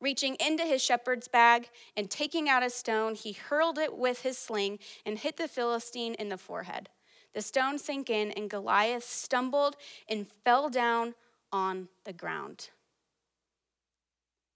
Reaching 0.00 0.36
into 0.38 0.62
his 0.62 0.82
shepherd's 0.82 1.28
bag 1.28 1.68
and 1.96 2.08
taking 2.08 2.48
out 2.48 2.62
a 2.62 2.70
stone, 2.70 3.14
he 3.14 3.32
hurled 3.32 3.78
it 3.78 3.98
with 3.98 4.22
his 4.22 4.38
sling 4.38 4.78
and 5.04 5.18
hit 5.18 5.36
the 5.36 5.48
Philistine 5.48 6.14
in 6.14 6.28
the 6.28 6.38
forehead. 6.38 6.88
The 7.34 7.42
stone 7.42 7.78
sank 7.78 8.08
in, 8.08 8.30
and 8.32 8.48
Goliath 8.48 9.04
stumbled 9.04 9.76
and 10.08 10.26
fell 10.44 10.70
down 10.70 11.14
on 11.52 11.88
the 12.04 12.12
ground. 12.12 12.70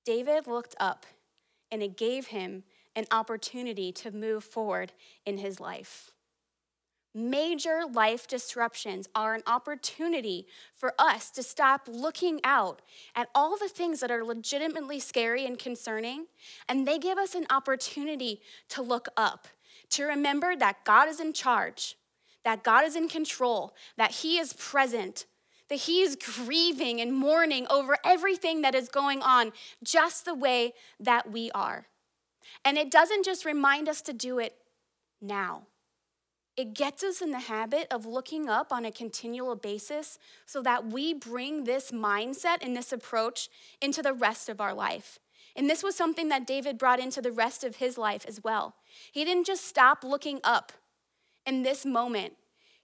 David 0.04 0.46
looked 0.46 0.74
up, 0.80 1.06
and 1.70 1.82
it 1.82 1.96
gave 1.96 2.28
him 2.28 2.64
an 2.94 3.06
opportunity 3.10 3.92
to 3.92 4.10
move 4.10 4.44
forward 4.44 4.92
in 5.24 5.38
his 5.38 5.60
life. 5.60 6.10
Major 7.14 7.82
life 7.90 8.26
disruptions 8.26 9.06
are 9.14 9.34
an 9.34 9.42
opportunity 9.46 10.46
for 10.74 10.94
us 10.98 11.30
to 11.32 11.42
stop 11.42 11.82
looking 11.86 12.40
out 12.42 12.80
at 13.14 13.28
all 13.34 13.58
the 13.58 13.68
things 13.68 14.00
that 14.00 14.10
are 14.10 14.24
legitimately 14.24 14.98
scary 14.98 15.44
and 15.44 15.58
concerning, 15.58 16.26
and 16.68 16.88
they 16.88 16.98
give 16.98 17.18
us 17.18 17.34
an 17.34 17.46
opportunity 17.50 18.40
to 18.70 18.80
look 18.80 19.08
up, 19.14 19.46
to 19.90 20.04
remember 20.04 20.56
that 20.56 20.84
God 20.84 21.06
is 21.08 21.20
in 21.20 21.34
charge, 21.34 21.96
that 22.44 22.64
God 22.64 22.84
is 22.84 22.96
in 22.96 23.08
control, 23.08 23.74
that 23.98 24.10
He 24.10 24.38
is 24.38 24.54
present, 24.54 25.26
that 25.72 25.80
He 25.80 26.02
is 26.02 26.16
grieving 26.16 27.00
and 27.00 27.14
mourning 27.14 27.66
over 27.70 27.96
everything 28.04 28.60
that 28.60 28.74
is 28.74 28.88
going 28.88 29.22
on, 29.22 29.52
just 29.82 30.26
the 30.26 30.34
way 30.34 30.74
that 31.00 31.32
we 31.32 31.50
are. 31.52 31.86
And 32.62 32.76
it 32.76 32.90
doesn't 32.90 33.24
just 33.24 33.46
remind 33.46 33.88
us 33.88 34.02
to 34.02 34.12
do 34.12 34.38
it 34.38 34.54
now 35.20 35.62
it 36.56 36.74
gets 36.74 37.02
us 37.02 37.22
in 37.22 37.30
the 37.30 37.40
habit 37.40 37.86
of 37.90 38.04
looking 38.04 38.48
up 38.48 38.72
on 38.72 38.84
a 38.84 38.92
continual 38.92 39.56
basis 39.56 40.18
so 40.44 40.62
that 40.62 40.86
we 40.86 41.14
bring 41.14 41.64
this 41.64 41.90
mindset 41.90 42.58
and 42.60 42.76
this 42.76 42.92
approach 42.92 43.48
into 43.80 44.02
the 44.02 44.12
rest 44.12 44.48
of 44.48 44.60
our 44.60 44.74
life. 44.74 45.18
And 45.56 45.68
this 45.68 45.82
was 45.82 45.96
something 45.96 46.28
that 46.28 46.46
David 46.46 46.78
brought 46.78 47.00
into 47.00 47.22
the 47.22 47.32
rest 47.32 47.64
of 47.64 47.76
his 47.76 47.96
life 47.96 48.24
as 48.28 48.42
well. 48.44 48.74
He 49.10 49.24
didn't 49.24 49.46
just 49.46 49.64
stop 49.64 50.04
looking 50.04 50.40
up 50.44 50.72
in 51.46 51.62
this 51.62 51.86
moment. 51.86 52.34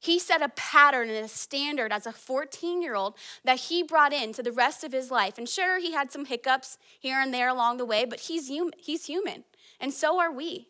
He 0.01 0.19
set 0.19 0.43
a 0.43 0.49
pattern 0.51 1.09
and 1.09 1.25
a 1.25 1.29
standard 1.29 1.93
as 1.93 2.07
a 2.07 2.13
14 2.13 2.83
year 2.83 2.95
old 2.95 3.17
that 3.45 3.59
he 3.59 3.83
brought 3.83 4.13
into 4.13 4.43
the 4.43 4.53
rest 4.53 4.85
of 4.85 4.93
his 4.93 5.11
life. 5.11 5.39
And 5.39 5.49
sure, 5.49 5.81
he 5.81 5.93
had 5.93 6.13
some 6.13 6.25
hiccups 6.25 6.79
here 7.01 7.21
and 7.21 7.35
there 7.35 7.49
along 7.49 7.79
the 7.79 7.85
way, 7.85 8.05
but 8.05 8.21
he's 8.21 8.49
human. 8.49 8.75
He's 8.79 9.07
human. 9.07 9.45
And 9.81 9.93
so 9.93 10.21
are 10.21 10.33
we. 10.33 10.69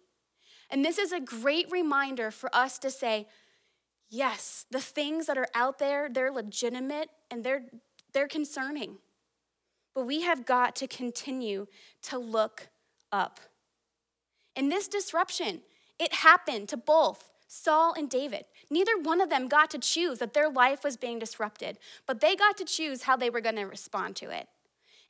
And 0.71 0.85
this 0.85 0.99
is 0.99 1.13
a 1.13 1.21
great 1.21 1.71
reminder 1.71 2.31
for 2.31 2.55
us 2.55 2.79
to 2.81 2.91
say, 2.91 3.27
yes, 4.11 4.67
the 4.71 4.81
things 4.81 5.27
that 5.27 5.39
are 5.39 5.49
out 5.55 5.79
there, 5.79 6.09
they're 6.11 6.31
legitimate 6.31 7.11
and 7.31 7.45
they're, 7.45 7.65
they're 8.13 8.29
concerning. 8.29 8.99
But 9.95 10.07
we 10.07 10.23
have 10.23 10.47
got 10.47 10.77
to 10.77 10.87
continue 10.87 11.67
to 12.03 12.19
look 12.19 12.69
up. 13.13 13.41
And 14.57 14.71
this 14.71 14.89
disruption, 14.89 15.63
it 15.99 16.13
happened 16.13 16.69
to 16.71 16.77
both 16.77 17.31
Saul 17.47 17.95
and 17.95 18.09
David. 18.11 18.45
Neither 18.71 18.99
one 19.01 19.21
of 19.21 19.31
them 19.31 19.49
got 19.49 19.71
to 19.71 19.79
choose 19.79 20.19
that 20.19 20.35
their 20.35 20.51
life 20.51 20.85
was 20.85 20.97
being 20.97 21.19
disrupted, 21.19 21.79
but 22.07 22.21
they 22.21 22.37
got 22.37 22.57
to 22.59 22.65
choose 22.65 23.03
how 23.03 23.17
they 23.17 23.31
were 23.31 23.41
going 23.41 23.57
to 23.57 23.65
respond 23.65 24.17
to 24.17 24.31
it. 24.31 24.49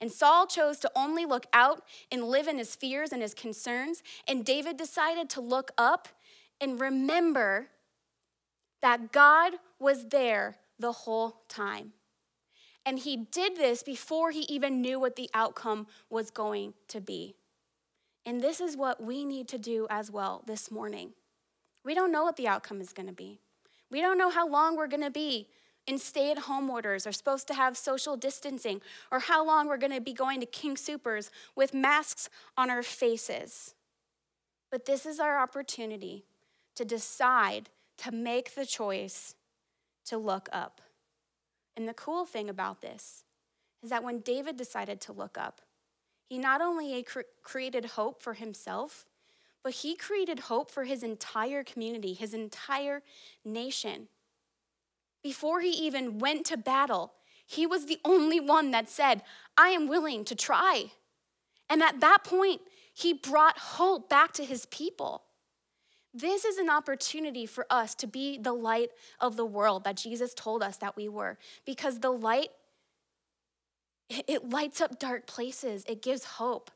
And 0.00 0.12
Saul 0.12 0.46
chose 0.46 0.78
to 0.80 0.92
only 0.94 1.26
look 1.26 1.46
out 1.52 1.82
and 2.12 2.24
live 2.24 2.46
in 2.46 2.58
his 2.58 2.76
fears 2.76 3.12
and 3.12 3.20
his 3.20 3.34
concerns. 3.34 4.02
And 4.28 4.44
David 4.44 4.76
decided 4.76 5.28
to 5.30 5.40
look 5.40 5.72
up 5.76 6.08
and 6.60 6.80
remember 6.80 7.68
that 8.80 9.10
God 9.10 9.54
was 9.80 10.06
there 10.06 10.56
the 10.78 10.92
whole 10.92 11.42
time. 11.48 11.92
And 12.86 13.00
he 13.00 13.16
did 13.16 13.56
this 13.56 13.82
before 13.82 14.30
he 14.30 14.42
even 14.42 14.80
knew 14.80 15.00
what 15.00 15.16
the 15.16 15.28
outcome 15.34 15.88
was 16.08 16.30
going 16.30 16.74
to 16.88 17.00
be. 17.00 17.34
And 18.24 18.40
this 18.40 18.60
is 18.60 18.76
what 18.76 19.02
we 19.02 19.24
need 19.24 19.48
to 19.48 19.58
do 19.58 19.86
as 19.90 20.10
well 20.10 20.44
this 20.46 20.70
morning. 20.70 21.12
We 21.84 21.94
don't 21.94 22.12
know 22.12 22.22
what 22.22 22.36
the 22.36 22.48
outcome 22.48 22.80
is 22.80 22.92
going 22.92 23.08
to 23.08 23.14
be. 23.14 23.40
We 23.90 24.00
don't 24.00 24.18
know 24.18 24.30
how 24.30 24.48
long 24.48 24.76
we're 24.76 24.86
going 24.86 25.02
to 25.02 25.10
be 25.10 25.48
in 25.86 25.98
stay 25.98 26.30
at 26.30 26.38
home 26.40 26.68
orders 26.68 27.06
or 27.06 27.12
supposed 27.12 27.46
to 27.48 27.54
have 27.54 27.74
social 27.74 28.14
distancing, 28.14 28.82
or 29.10 29.20
how 29.20 29.44
long 29.44 29.66
we're 29.66 29.78
going 29.78 29.92
to 29.92 30.02
be 30.02 30.12
going 30.12 30.38
to 30.40 30.46
King 30.46 30.76
Soopers 30.76 31.30
with 31.56 31.72
masks 31.72 32.28
on 32.58 32.68
our 32.68 32.82
faces. 32.82 33.74
But 34.70 34.84
this 34.84 35.06
is 35.06 35.18
our 35.18 35.40
opportunity 35.40 36.26
to 36.76 36.84
decide 36.84 37.70
to 37.98 38.12
make 38.12 38.54
the 38.54 38.66
choice 38.66 39.34
to 40.04 40.18
look 40.18 40.50
up. 40.52 40.82
And 41.74 41.88
the 41.88 41.94
cool 41.94 42.26
thing 42.26 42.50
about 42.50 42.82
this 42.82 43.24
is 43.82 43.88
that 43.88 44.04
when 44.04 44.18
David 44.18 44.58
decided 44.58 45.00
to 45.02 45.12
look 45.12 45.38
up, 45.38 45.62
he 46.28 46.36
not 46.36 46.60
only 46.60 47.02
created 47.42 47.84
hope 47.86 48.22
for 48.22 48.34
himself, 48.34 49.06
but 49.68 49.74
he 49.74 49.94
created 49.94 50.38
hope 50.38 50.70
for 50.70 50.84
his 50.84 51.02
entire 51.02 51.62
community, 51.62 52.14
his 52.14 52.32
entire 52.32 53.02
nation. 53.44 54.08
Before 55.22 55.60
he 55.60 55.68
even 55.68 56.18
went 56.18 56.46
to 56.46 56.56
battle, 56.56 57.12
he 57.44 57.66
was 57.66 57.84
the 57.84 57.98
only 58.02 58.40
one 58.40 58.70
that 58.70 58.88
said, 58.88 59.20
I 59.58 59.68
am 59.68 59.86
willing 59.86 60.24
to 60.24 60.34
try. 60.34 60.86
And 61.68 61.82
at 61.82 62.00
that 62.00 62.24
point, 62.24 62.62
he 62.94 63.12
brought 63.12 63.58
hope 63.58 64.08
back 64.08 64.32
to 64.32 64.44
his 64.46 64.64
people. 64.64 65.24
This 66.14 66.46
is 66.46 66.56
an 66.56 66.70
opportunity 66.70 67.44
for 67.44 67.66
us 67.68 67.94
to 67.96 68.06
be 68.06 68.38
the 68.38 68.54
light 68.54 68.88
of 69.20 69.36
the 69.36 69.44
world 69.44 69.84
that 69.84 69.98
Jesus 69.98 70.32
told 70.32 70.62
us 70.62 70.78
that 70.78 70.96
we 70.96 71.10
were, 71.10 71.36
because 71.66 72.00
the 72.00 72.08
light, 72.08 72.48
it 74.08 74.48
lights 74.48 74.80
up 74.80 74.98
dark 74.98 75.26
places, 75.26 75.84
it 75.86 76.00
gives 76.00 76.24
hope. 76.24 76.70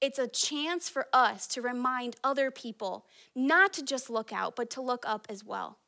It's 0.00 0.18
a 0.18 0.28
chance 0.28 0.88
for 0.88 1.06
us 1.12 1.46
to 1.48 1.62
remind 1.62 2.16
other 2.22 2.50
people 2.50 3.04
not 3.34 3.72
to 3.74 3.84
just 3.84 4.08
look 4.08 4.32
out, 4.32 4.54
but 4.54 4.70
to 4.70 4.80
look 4.80 5.04
up 5.06 5.26
as 5.28 5.44
well. 5.44 5.78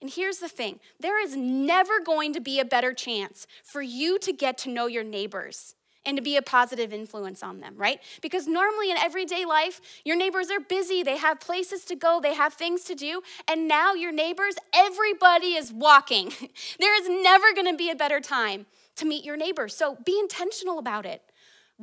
And 0.00 0.10
here's 0.10 0.38
the 0.38 0.48
thing 0.48 0.80
there 0.98 1.22
is 1.22 1.36
never 1.36 2.00
going 2.00 2.32
to 2.32 2.40
be 2.40 2.58
a 2.58 2.64
better 2.64 2.94
chance 2.94 3.46
for 3.62 3.82
you 3.82 4.18
to 4.20 4.32
get 4.32 4.56
to 4.58 4.70
know 4.70 4.86
your 4.86 5.04
neighbors 5.04 5.74
and 6.06 6.16
to 6.16 6.22
be 6.22 6.36
a 6.36 6.42
positive 6.42 6.92
influence 6.94 7.42
on 7.42 7.60
them, 7.60 7.74
right? 7.76 8.00
Because 8.22 8.46
normally 8.46 8.90
in 8.90 8.96
everyday 8.96 9.44
life, 9.44 9.80
your 10.04 10.16
neighbors 10.16 10.50
are 10.50 10.60
busy, 10.60 11.02
they 11.02 11.18
have 11.18 11.40
places 11.40 11.84
to 11.86 11.94
go, 11.94 12.20
they 12.22 12.34
have 12.34 12.54
things 12.54 12.84
to 12.84 12.94
do, 12.94 13.20
and 13.46 13.68
now 13.68 13.92
your 13.92 14.12
neighbors, 14.12 14.54
everybody 14.74 15.54
is 15.54 15.72
walking. 15.72 16.32
there 16.78 16.98
is 17.00 17.22
never 17.22 17.52
gonna 17.54 17.76
be 17.76 17.90
a 17.90 17.94
better 17.94 18.20
time 18.20 18.64
to 18.96 19.04
meet 19.04 19.24
your 19.24 19.36
neighbors. 19.36 19.76
So 19.76 19.98
be 20.04 20.18
intentional 20.18 20.78
about 20.78 21.04
it. 21.04 21.22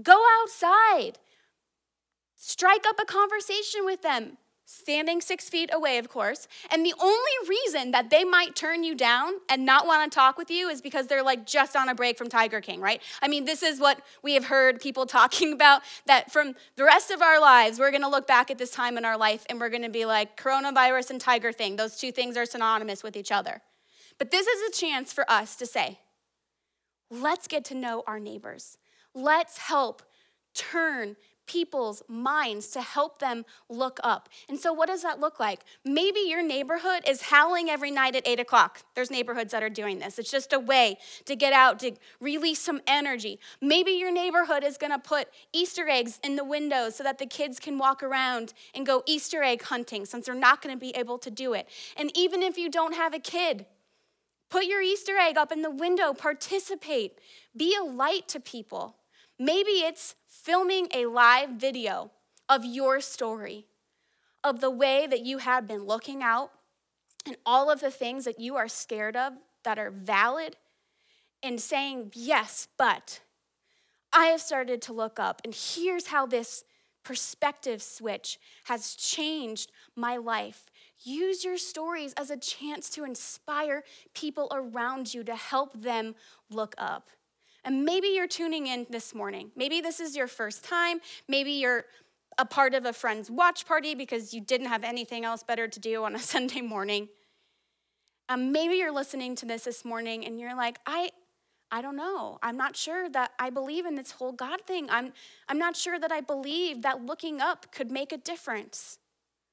Go 0.01 0.25
outside, 0.41 1.19
strike 2.37 2.85
up 2.87 2.99
a 3.01 3.05
conversation 3.05 3.83
with 3.83 4.01
them 4.01 4.37
standing 4.69 5.21
six 5.21 5.47
feet 5.47 5.69
away, 5.73 5.97
of 5.97 6.09
course. 6.09 6.45
And 6.71 6.85
the 6.85 6.93
only 6.99 7.31
reason 7.47 7.91
that 7.91 8.09
they 8.09 8.25
might 8.25 8.53
turn 8.53 8.83
you 8.83 8.95
down 8.95 9.35
and 9.49 9.65
not 9.65 9.87
want 9.87 10.11
to 10.11 10.13
talk 10.13 10.37
with 10.37 10.51
you 10.51 10.67
is 10.67 10.81
because 10.81 11.07
they're 11.07 11.23
like 11.23 11.45
just 11.45 11.77
on 11.77 11.87
a 11.87 11.95
break 11.95 12.17
from 12.17 12.27
Tiger 12.27 12.59
King, 12.59 12.81
right? 12.81 13.01
I 13.21 13.29
mean, 13.29 13.45
this 13.45 13.63
is 13.63 13.79
what 13.79 14.01
we 14.23 14.33
have 14.33 14.45
heard 14.45 14.81
people 14.81 15.05
talking 15.17 15.53
about 15.53 15.83
that 16.05 16.31
from 16.31 16.53
the 16.75 16.83
rest 16.83 17.11
of 17.11 17.21
our 17.21 17.39
lives, 17.39 17.79
we're 17.79 17.91
going 17.91 18.03
to 18.03 18.09
look 18.09 18.27
back 18.27 18.51
at 18.51 18.57
this 18.57 18.71
time 18.71 18.97
in 18.97 19.05
our 19.05 19.17
life 19.17 19.45
and 19.49 19.59
we're 19.59 19.69
going 19.69 19.83
to 19.83 19.89
be 19.89 20.05
like, 20.05 20.35
coronavirus 20.35 21.11
and 21.11 21.21
Tiger 21.21 21.53
King, 21.53 21.77
those 21.77 21.97
two 21.97 22.11
things 22.11 22.35
are 22.35 22.45
synonymous 22.45 23.03
with 23.03 23.15
each 23.15 23.31
other. 23.31 23.61
But 24.17 24.31
this 24.31 24.47
is 24.47 24.69
a 24.69 24.77
chance 24.77 25.13
for 25.13 25.29
us 25.31 25.55
to 25.55 25.65
say, 25.65 25.99
let's 27.09 27.47
get 27.47 27.63
to 27.65 27.75
know 27.75 28.03
our 28.05 28.19
neighbors. 28.19 28.77
Let's 29.13 29.59
help 29.59 30.03
turn 30.53 31.15
people's 31.47 32.03
minds 32.07 32.67
to 32.67 32.81
help 32.81 33.19
them 33.19 33.45
look 33.69 33.99
up. 34.03 34.29
And 34.47 34.59
so, 34.59 34.71
what 34.73 34.87
does 34.87 35.01
that 35.01 35.19
look 35.19 35.39
like? 35.39 35.61
Maybe 35.83 36.19
your 36.19 36.43
neighborhood 36.43 37.03
is 37.07 37.23
howling 37.23 37.69
every 37.69 37.91
night 37.91 38.15
at 38.15 38.27
eight 38.27 38.39
o'clock. 38.39 38.81
There's 38.95 39.09
neighborhoods 39.09 39.51
that 39.51 39.63
are 39.63 39.69
doing 39.69 39.99
this. 39.99 40.19
It's 40.19 40.29
just 40.29 40.53
a 40.53 40.59
way 40.59 40.97
to 41.25 41.35
get 41.35 41.53
out, 41.53 41.79
to 41.79 41.93
release 42.19 42.59
some 42.59 42.81
energy. 42.85 43.39
Maybe 43.61 43.91
your 43.91 44.11
neighborhood 44.11 44.63
is 44.63 44.77
gonna 44.77 44.99
put 44.99 45.29
Easter 45.53 45.87
eggs 45.89 46.19
in 46.23 46.35
the 46.35 46.43
windows 46.43 46.95
so 46.95 47.03
that 47.03 47.17
the 47.17 47.25
kids 47.25 47.59
can 47.59 47.77
walk 47.77 48.03
around 48.03 48.53
and 48.75 48.85
go 48.85 49.03
Easter 49.05 49.41
egg 49.43 49.63
hunting 49.63 50.05
since 50.05 50.25
they're 50.25 50.35
not 50.35 50.61
gonna 50.61 50.77
be 50.77 50.95
able 50.95 51.17
to 51.19 51.31
do 51.31 51.53
it. 51.53 51.67
And 51.95 52.11
even 52.15 52.43
if 52.43 52.57
you 52.57 52.69
don't 52.69 52.93
have 52.93 53.13
a 53.13 53.19
kid, 53.19 53.65
Put 54.49 54.65
your 54.65 54.81
Easter 54.81 55.17
egg 55.17 55.37
up 55.37 55.51
in 55.51 55.61
the 55.61 55.69
window, 55.69 56.13
participate, 56.13 57.19
be 57.55 57.75
a 57.75 57.83
light 57.83 58.27
to 58.29 58.39
people. 58.39 58.95
Maybe 59.39 59.71
it's 59.71 60.15
filming 60.27 60.87
a 60.93 61.05
live 61.05 61.51
video 61.51 62.11
of 62.49 62.65
your 62.65 63.01
story, 63.01 63.67
of 64.43 64.61
the 64.61 64.71
way 64.71 65.05
that 65.07 65.25
you 65.25 65.39
have 65.39 65.67
been 65.67 65.83
looking 65.83 66.23
out 66.23 66.51
and 67.25 67.37
all 67.45 67.69
of 67.69 67.81
the 67.81 67.91
things 67.91 68.25
that 68.25 68.39
you 68.39 68.55
are 68.55 68.67
scared 68.67 69.15
of 69.15 69.33
that 69.63 69.77
are 69.77 69.91
valid, 69.91 70.55
and 71.43 71.59
saying, 71.59 72.11
Yes, 72.15 72.67
but 72.77 73.19
I 74.13 74.27
have 74.27 74.41
started 74.41 74.81
to 74.83 74.93
look 74.93 75.19
up, 75.19 75.41
and 75.43 75.53
here's 75.53 76.07
how 76.07 76.25
this 76.25 76.63
perspective 77.03 77.81
switch 77.81 78.39
has 78.65 78.95
changed 78.95 79.71
my 79.95 80.17
life. 80.17 80.69
Use 81.03 81.43
your 81.43 81.57
stories 81.57 82.13
as 82.13 82.29
a 82.29 82.37
chance 82.37 82.89
to 82.91 83.03
inspire 83.03 83.83
people 84.13 84.47
around 84.51 85.13
you 85.13 85.23
to 85.25 85.35
help 85.35 85.73
them 85.73 86.15
look 86.49 86.73
up. 86.77 87.09
And 87.67 87.83
maybe 87.83 88.07
you're 88.07 88.27
tuning 88.27 88.67
in 88.67 88.87
this 88.89 89.13
morning. 89.13 89.51
Maybe 89.53 89.81
this 89.81 89.99
is 89.99 90.15
your 90.15 90.27
first 90.27 90.63
time. 90.63 91.01
Maybe 91.27 91.51
you're 91.51 91.83
a 92.37 92.45
part 92.45 92.73
of 92.73 92.85
a 92.85 92.93
friend's 92.93 93.29
watch 93.29 93.65
party 93.65 93.93
because 93.93 94.33
you 94.33 94.39
didn't 94.39 94.67
have 94.67 94.85
anything 94.85 95.25
else 95.25 95.43
better 95.43 95.67
to 95.67 95.77
do 95.77 96.05
on 96.05 96.15
a 96.15 96.19
Sunday 96.33 96.61
morning. 96.61 97.09
Um, 98.29 98.53
maybe 98.53 98.75
you're 98.75 98.93
listening 98.93 99.35
to 99.35 99.45
this 99.45 99.65
this 99.65 99.83
morning 99.83 100.25
and 100.25 100.39
you're 100.39 100.55
like, 100.55 100.79
I, 100.85 101.09
I 101.69 101.81
don't 101.81 101.97
know. 101.97 102.39
I'm 102.41 102.55
not 102.55 102.77
sure 102.77 103.09
that 103.09 103.33
I 103.37 103.49
believe 103.49 103.85
in 103.85 103.95
this 103.95 104.11
whole 104.11 104.31
God 104.31 104.61
thing. 104.61 104.89
I'm, 104.89 105.11
I'm 105.49 105.59
not 105.59 105.75
sure 105.75 105.99
that 105.99 106.11
I 106.11 106.21
believe 106.21 106.83
that 106.83 107.05
looking 107.05 107.41
up 107.41 107.73
could 107.73 107.91
make 107.91 108.13
a 108.13 108.17
difference. 108.17 108.97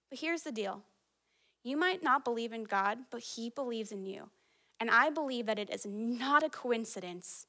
But 0.08 0.20
here's 0.20 0.42
the 0.42 0.52
deal 0.52 0.82
you 1.64 1.76
might 1.76 2.04
not 2.04 2.24
believe 2.24 2.52
in 2.52 2.62
God, 2.62 2.98
but 3.10 3.22
He 3.22 3.50
believes 3.50 3.90
in 3.90 4.06
you. 4.06 4.30
And 4.78 4.88
I 4.88 5.10
believe 5.10 5.46
that 5.46 5.58
it 5.58 5.68
is 5.68 5.84
not 5.84 6.44
a 6.44 6.48
coincidence 6.48 7.46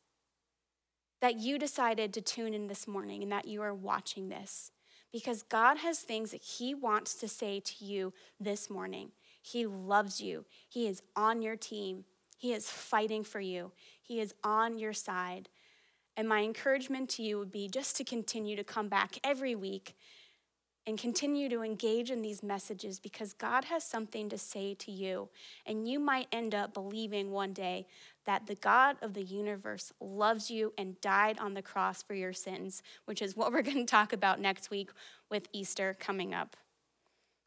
that 1.26 1.40
you 1.40 1.58
decided 1.58 2.14
to 2.14 2.22
tune 2.22 2.54
in 2.54 2.68
this 2.68 2.88
morning 2.88 3.24
and 3.24 3.32
that 3.32 3.48
you 3.48 3.60
are 3.60 3.74
watching 3.74 4.30
this 4.30 4.72
because 5.12 5.42
God 5.42 5.78
has 5.78 5.98
things 5.98 6.30
that 6.30 6.44
He 6.44 6.76
wants 6.76 7.16
to 7.16 7.28
say 7.28 7.60
to 7.62 7.84
you 7.84 8.14
this 8.40 8.70
morning. 8.70 9.10
He 9.42 9.66
loves 9.66 10.22
you, 10.22 10.46
He 10.70 10.86
is 10.86 11.02
on 11.16 11.42
your 11.42 11.56
team, 11.56 12.06
He 12.38 12.54
is 12.54 12.70
fighting 12.70 13.24
for 13.24 13.40
you, 13.40 13.72
He 14.04 14.20
is 14.20 14.36
on 14.44 14.78
your 14.78 14.94
side. 14.94 15.50
And 16.16 16.30
my 16.30 16.44
encouragement 16.44 17.10
to 17.12 17.24
you 17.24 17.40
would 17.40 17.52
be 17.52 17.70
just 17.70 17.98
to 17.98 18.04
continue 18.04 18.56
to 18.56 18.64
come 18.64 18.88
back 18.88 19.18
every 19.24 19.56
week 19.56 19.96
and 20.86 21.00
continue 21.00 21.50
to 21.50 21.64
engage 21.64 22.12
in 22.12 22.22
these 22.22 22.44
messages 22.44 23.00
because 23.00 23.34
God 23.34 23.66
has 23.66 23.84
something 23.84 24.30
to 24.30 24.38
say 24.38 24.76
to 24.76 24.92
you. 24.92 25.30
And 25.66 25.88
you 25.88 26.00
might 26.00 26.28
end 26.32 26.54
up 26.54 26.76
believing 26.76 27.32
one 27.32 27.54
day 27.54 27.88
that 28.26 28.48
the 28.48 28.56
God 28.56 28.98
of 29.02 29.14
the 29.14 29.24
universe 29.24 29.92
loves 30.00 30.50
you 30.50 30.74
and 30.78 31.00
died 31.02 31.38
on 31.40 31.54
the 31.54 31.62
cross 31.62 32.02
for 32.02 32.16
your 32.16 32.34
sins, 32.34 32.82
which 33.06 33.22
is 33.22 33.38
what 33.38 33.52
we're 33.54 33.62
going 33.62 33.86
to 33.86 33.86
talk 33.86 34.14
about 34.14 34.40
next 34.40 34.70
week 34.70 34.90
with 35.30 35.48
Easter 35.54 35.96
coming 36.00 36.34
up. 36.34 36.58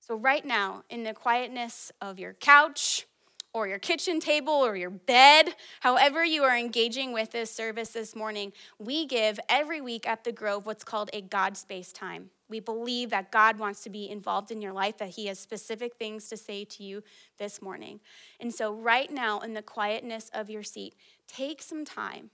So, 0.00 0.14
right 0.14 0.44
now, 0.44 0.84
in 0.88 1.02
the 1.02 1.12
quietness 1.12 1.92
of 2.00 2.18
your 2.18 2.32
couch, 2.32 3.06
or 3.52 3.66
your 3.66 3.78
kitchen 3.78 4.20
table 4.20 4.52
or 4.52 4.76
your 4.76 4.90
bed, 4.90 5.54
however 5.80 6.24
you 6.24 6.44
are 6.44 6.56
engaging 6.56 7.12
with 7.12 7.30
this 7.30 7.50
service 7.50 7.90
this 7.90 8.14
morning, 8.14 8.52
we 8.78 9.06
give 9.06 9.40
every 9.48 9.80
week 9.80 10.06
at 10.06 10.24
the 10.24 10.32
Grove 10.32 10.66
what's 10.66 10.84
called 10.84 11.10
a 11.12 11.20
God 11.20 11.56
space 11.56 11.92
time. 11.92 12.30
We 12.48 12.60
believe 12.60 13.10
that 13.10 13.30
God 13.30 13.58
wants 13.58 13.82
to 13.82 13.90
be 13.90 14.08
involved 14.08 14.50
in 14.50 14.62
your 14.62 14.72
life, 14.72 14.98
that 14.98 15.10
He 15.10 15.26
has 15.26 15.38
specific 15.38 15.96
things 15.96 16.28
to 16.28 16.36
say 16.36 16.64
to 16.64 16.82
you 16.82 17.02
this 17.38 17.60
morning. 17.60 18.00
And 18.40 18.54
so, 18.54 18.72
right 18.72 19.10
now, 19.10 19.40
in 19.40 19.54
the 19.54 19.62
quietness 19.62 20.30
of 20.32 20.48
your 20.48 20.62
seat, 20.62 20.94
take 21.26 21.60
some 21.60 21.84
time 21.84 22.30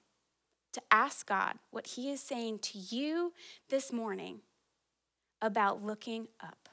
to 0.73 0.83
ask 0.91 1.27
God 1.27 1.55
what 1.71 1.89
He 1.89 2.11
is 2.11 2.21
saying 2.21 2.61
to 2.61 2.79
you 2.79 3.33
this 3.69 3.93
morning 3.93 4.41
about 5.43 5.83
looking 5.83 6.29
up. 6.41 6.64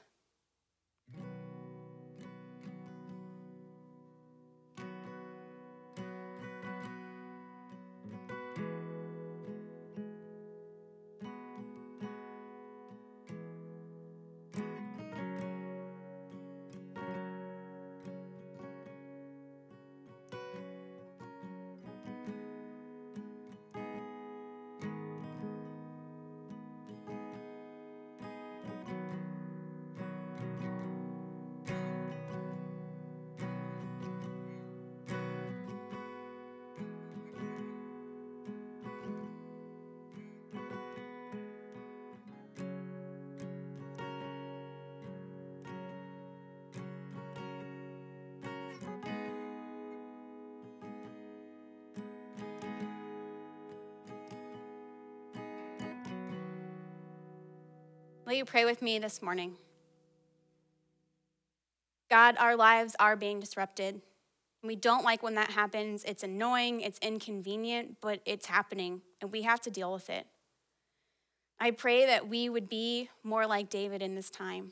Will 58.24 58.34
you 58.34 58.44
pray 58.44 58.64
with 58.64 58.80
me 58.82 59.00
this 59.00 59.20
morning? 59.20 59.56
God, 62.08 62.36
our 62.38 62.54
lives 62.54 62.94
are 63.00 63.16
being 63.16 63.40
disrupted. 63.40 64.00
We 64.62 64.76
don't 64.76 65.02
like 65.02 65.24
when 65.24 65.34
that 65.34 65.50
happens. 65.50 66.04
It's 66.04 66.22
annoying, 66.22 66.82
it's 66.82 67.00
inconvenient, 67.00 67.96
but 68.00 68.20
it's 68.24 68.46
happening, 68.46 69.02
and 69.20 69.32
we 69.32 69.42
have 69.42 69.60
to 69.62 69.70
deal 69.72 69.92
with 69.92 70.08
it. 70.08 70.26
I 71.58 71.72
pray 71.72 72.06
that 72.06 72.28
we 72.28 72.48
would 72.48 72.68
be 72.68 73.08
more 73.24 73.44
like 73.44 73.68
David 73.68 74.02
in 74.02 74.14
this 74.14 74.30
time. 74.30 74.70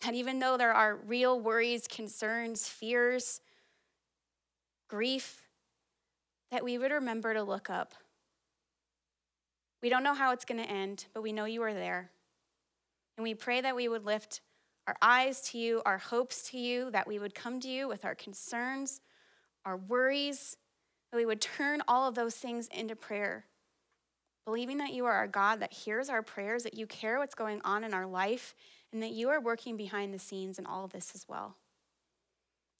That 0.00 0.14
even 0.14 0.40
though 0.40 0.56
there 0.56 0.72
are 0.72 0.96
real 0.96 1.38
worries, 1.38 1.86
concerns, 1.86 2.68
fears, 2.68 3.40
grief, 4.88 5.42
that 6.50 6.64
we 6.64 6.78
would 6.78 6.90
remember 6.90 7.32
to 7.32 7.44
look 7.44 7.70
up. 7.70 7.94
We 9.80 9.88
don't 9.88 10.02
know 10.02 10.14
how 10.14 10.32
it's 10.32 10.44
going 10.44 10.62
to 10.62 10.68
end, 10.68 11.06
but 11.14 11.22
we 11.22 11.32
know 11.32 11.44
you 11.44 11.62
are 11.62 11.74
there. 11.74 12.10
And 13.16 13.24
we 13.24 13.34
pray 13.34 13.60
that 13.60 13.76
we 13.76 13.88
would 13.88 14.04
lift 14.04 14.40
our 14.86 14.96
eyes 15.00 15.40
to 15.50 15.58
you, 15.58 15.82
our 15.86 15.98
hopes 15.98 16.50
to 16.50 16.58
you, 16.58 16.90
that 16.90 17.06
we 17.06 17.18
would 17.18 17.34
come 17.34 17.60
to 17.60 17.68
you 17.68 17.88
with 17.88 18.04
our 18.04 18.14
concerns, 18.14 19.00
our 19.64 19.76
worries, 19.76 20.56
that 21.10 21.18
we 21.18 21.26
would 21.26 21.40
turn 21.40 21.82
all 21.86 22.08
of 22.08 22.14
those 22.14 22.34
things 22.34 22.68
into 22.68 22.96
prayer. 22.96 23.46
Believing 24.44 24.78
that 24.78 24.92
you 24.92 25.04
are 25.04 25.12
our 25.12 25.28
God 25.28 25.60
that 25.60 25.72
hears 25.72 26.08
our 26.08 26.22
prayers, 26.22 26.64
that 26.64 26.74
you 26.74 26.86
care 26.86 27.18
what's 27.18 27.34
going 27.34 27.60
on 27.64 27.84
in 27.84 27.94
our 27.94 28.06
life, 28.06 28.54
and 28.92 29.02
that 29.02 29.12
you 29.12 29.28
are 29.28 29.40
working 29.40 29.76
behind 29.76 30.12
the 30.12 30.18
scenes 30.18 30.58
in 30.58 30.66
all 30.66 30.84
of 30.84 30.92
this 30.92 31.12
as 31.14 31.26
well. 31.28 31.56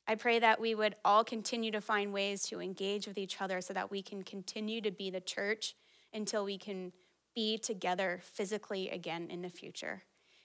I 0.08 0.16
pray 0.16 0.40
that 0.40 0.60
we 0.60 0.74
would 0.74 0.96
all 1.04 1.22
continue 1.22 1.70
to 1.70 1.80
find 1.80 2.12
ways 2.12 2.42
to 2.44 2.60
engage 2.60 3.06
with 3.06 3.16
each 3.16 3.40
other 3.40 3.60
so 3.60 3.72
that 3.74 3.90
we 3.90 4.02
can 4.02 4.24
continue 4.24 4.80
to 4.80 4.90
be 4.90 5.10
the 5.10 5.20
church 5.20 5.76
until 6.12 6.44
we 6.44 6.58
can 6.58 6.92
be 7.36 7.56
together 7.56 8.20
physically 8.22 8.90
again 8.90 9.28
in 9.30 9.42
the 9.42 9.48
future. 9.48 10.02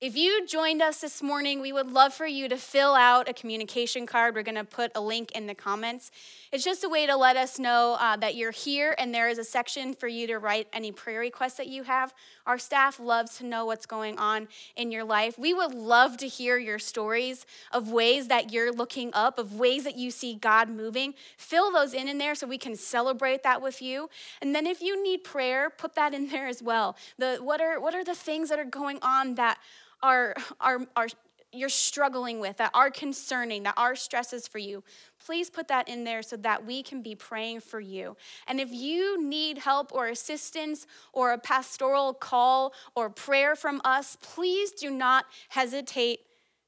If 0.00 0.16
you 0.16 0.46
joined 0.46 0.80
us 0.80 1.00
this 1.00 1.24
morning, 1.24 1.60
we 1.60 1.72
would 1.72 1.90
love 1.90 2.14
for 2.14 2.24
you 2.24 2.48
to 2.50 2.56
fill 2.56 2.94
out 2.94 3.28
a 3.28 3.32
communication 3.32 4.06
card. 4.06 4.36
We're 4.36 4.44
going 4.44 4.54
to 4.54 4.62
put 4.62 4.92
a 4.94 5.00
link 5.00 5.32
in 5.32 5.48
the 5.48 5.56
comments. 5.56 6.12
It's 6.52 6.62
just 6.62 6.84
a 6.84 6.88
way 6.88 7.04
to 7.08 7.16
let 7.16 7.36
us 7.36 7.58
know 7.58 7.96
uh, 7.98 8.16
that 8.18 8.36
you're 8.36 8.52
here, 8.52 8.94
and 8.96 9.12
there 9.12 9.28
is 9.28 9.38
a 9.38 9.44
section 9.44 9.94
for 9.94 10.06
you 10.06 10.28
to 10.28 10.38
write 10.38 10.68
any 10.72 10.92
prayer 10.92 11.18
requests 11.18 11.54
that 11.54 11.66
you 11.66 11.82
have. 11.82 12.14
Our 12.46 12.58
staff 12.58 13.00
loves 13.00 13.38
to 13.38 13.46
know 13.46 13.66
what's 13.66 13.86
going 13.86 14.18
on 14.18 14.46
in 14.76 14.92
your 14.92 15.02
life. 15.02 15.36
We 15.36 15.52
would 15.52 15.74
love 15.74 16.16
to 16.18 16.28
hear 16.28 16.58
your 16.58 16.78
stories 16.78 17.44
of 17.72 17.90
ways 17.90 18.28
that 18.28 18.52
you're 18.52 18.70
looking 18.70 19.10
up, 19.14 19.36
of 19.36 19.58
ways 19.58 19.82
that 19.82 19.96
you 19.96 20.12
see 20.12 20.36
God 20.36 20.70
moving. 20.70 21.14
Fill 21.36 21.72
those 21.72 21.92
in 21.92 22.06
in 22.06 22.18
there 22.18 22.36
so 22.36 22.46
we 22.46 22.56
can 22.56 22.76
celebrate 22.76 23.42
that 23.42 23.60
with 23.60 23.82
you. 23.82 24.10
And 24.40 24.54
then 24.54 24.64
if 24.64 24.80
you 24.80 25.02
need 25.02 25.24
prayer, 25.24 25.70
put 25.70 25.96
that 25.96 26.14
in 26.14 26.28
there 26.28 26.46
as 26.46 26.62
well. 26.62 26.96
The, 27.18 27.38
what, 27.42 27.60
are, 27.60 27.80
what 27.80 27.96
are 27.96 28.04
the 28.04 28.14
things 28.14 28.48
that 28.50 28.60
are 28.60 28.64
going 28.64 29.00
on 29.02 29.34
that 29.34 29.58
are, 30.02 30.34
are, 30.60 30.80
are 30.96 31.08
you're 31.52 31.68
struggling 31.68 32.40
with, 32.40 32.58
that 32.58 32.70
are 32.74 32.90
concerning, 32.90 33.62
that 33.62 33.74
are 33.76 33.96
stresses 33.96 34.46
for 34.46 34.58
you, 34.58 34.84
please 35.24 35.48
put 35.48 35.68
that 35.68 35.88
in 35.88 36.04
there 36.04 36.22
so 36.22 36.36
that 36.36 36.64
we 36.66 36.82
can 36.82 37.02
be 37.02 37.14
praying 37.14 37.60
for 37.60 37.80
you. 37.80 38.16
And 38.46 38.60
if 38.60 38.70
you 38.70 39.22
need 39.22 39.58
help 39.58 39.92
or 39.92 40.08
assistance 40.08 40.86
or 41.12 41.32
a 41.32 41.38
pastoral 41.38 42.12
call 42.12 42.74
or 42.94 43.08
prayer 43.08 43.56
from 43.56 43.80
us, 43.84 44.16
please 44.20 44.72
do 44.72 44.90
not 44.90 45.24
hesitate 45.48 46.20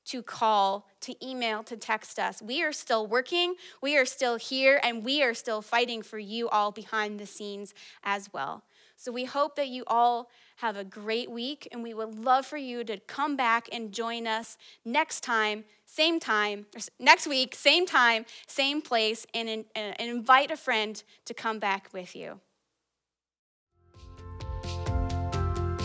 to 0.06 0.22
call, 0.22 0.86
to 1.02 1.14
email, 1.24 1.62
to 1.62 1.76
text 1.76 2.18
us. 2.18 2.40
We 2.40 2.62
are 2.62 2.72
still 2.72 3.06
working, 3.06 3.54
we 3.82 3.98
are 3.98 4.06
still 4.06 4.36
here, 4.36 4.80
and 4.82 5.04
we 5.04 5.22
are 5.22 5.34
still 5.34 5.60
fighting 5.62 6.02
for 6.02 6.18
you 6.18 6.48
all 6.48 6.72
behind 6.72 7.20
the 7.20 7.26
scenes 7.26 7.74
as 8.02 8.32
well. 8.32 8.64
So 9.00 9.10
we 9.10 9.24
hope 9.24 9.56
that 9.56 9.68
you 9.68 9.82
all 9.86 10.28
have 10.56 10.76
a 10.76 10.84
great 10.84 11.30
week, 11.30 11.66
and 11.72 11.82
we 11.82 11.94
would 11.94 12.22
love 12.22 12.44
for 12.44 12.58
you 12.58 12.84
to 12.84 12.98
come 12.98 13.34
back 13.34 13.66
and 13.72 13.92
join 13.92 14.26
us 14.26 14.58
next 14.84 15.22
time, 15.22 15.64
same 15.86 16.20
time, 16.20 16.66
next 16.98 17.26
week, 17.26 17.54
same 17.54 17.86
time, 17.86 18.26
same 18.46 18.82
place, 18.82 19.26
and, 19.32 19.48
and 19.48 19.94
invite 19.98 20.50
a 20.50 20.56
friend 20.56 21.02
to 21.24 21.32
come 21.32 21.58
back 21.58 21.88
with 21.94 22.14
you. 22.14 22.40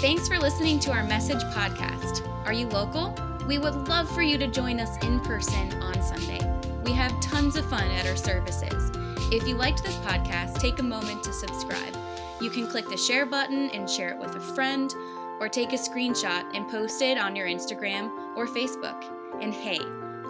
Thanks 0.02 0.28
for 0.28 0.38
listening 0.38 0.82
to 0.82 0.92
our 0.92 1.06
message 1.06 1.42
podcast. 1.54 2.28
Are 2.46 2.52
you 2.52 2.68
local? 2.68 3.16
We 3.48 3.60
would 3.60 3.88
love 3.88 4.14
for 4.14 4.24
you 4.24 4.38
to 4.40 4.48
join 4.48 4.82
us 4.82 5.02
in 5.06 5.22
person 5.22 5.72
on 5.82 6.02
Sunday. 6.02 6.42
We 6.84 6.92
have 6.92 7.18
tons 7.22 7.56
of 7.56 7.66
fun 7.70 7.90
at 7.92 8.06
our 8.08 8.18
services. 8.18 8.92
If 9.32 9.48
you 9.48 9.56
liked 9.56 9.86
this 9.86 9.96
podcast, 10.00 10.60
take 10.60 10.80
a 10.80 10.84
moment 10.84 11.24
to 11.24 11.32
subscribe. 11.32 11.96
You 12.42 12.50
can 12.50 12.68
click 12.68 12.88
the 12.90 12.98
share 12.98 13.26
button 13.26 13.70
and 13.72 13.90
share 13.90 14.10
it 14.10 14.20
with 14.20 14.36
a 14.36 14.40
friend, 14.40 14.94
or 15.40 15.50
take 15.50 15.74
a 15.74 15.78
screenshot 15.78 16.46
and 16.56 16.68
post 16.70 17.02
it 17.02 17.18
on 17.18 17.36
your 17.36 17.48
Instagram 17.48 18.10
or 18.36 18.48
Facebook. 18.48 19.04
And 19.42 19.54
hey, 19.54 19.80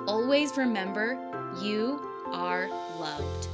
always 0.08 0.58
remember 0.58 1.20
you 1.62 2.00
are 2.32 2.70
loved. 3.00 3.48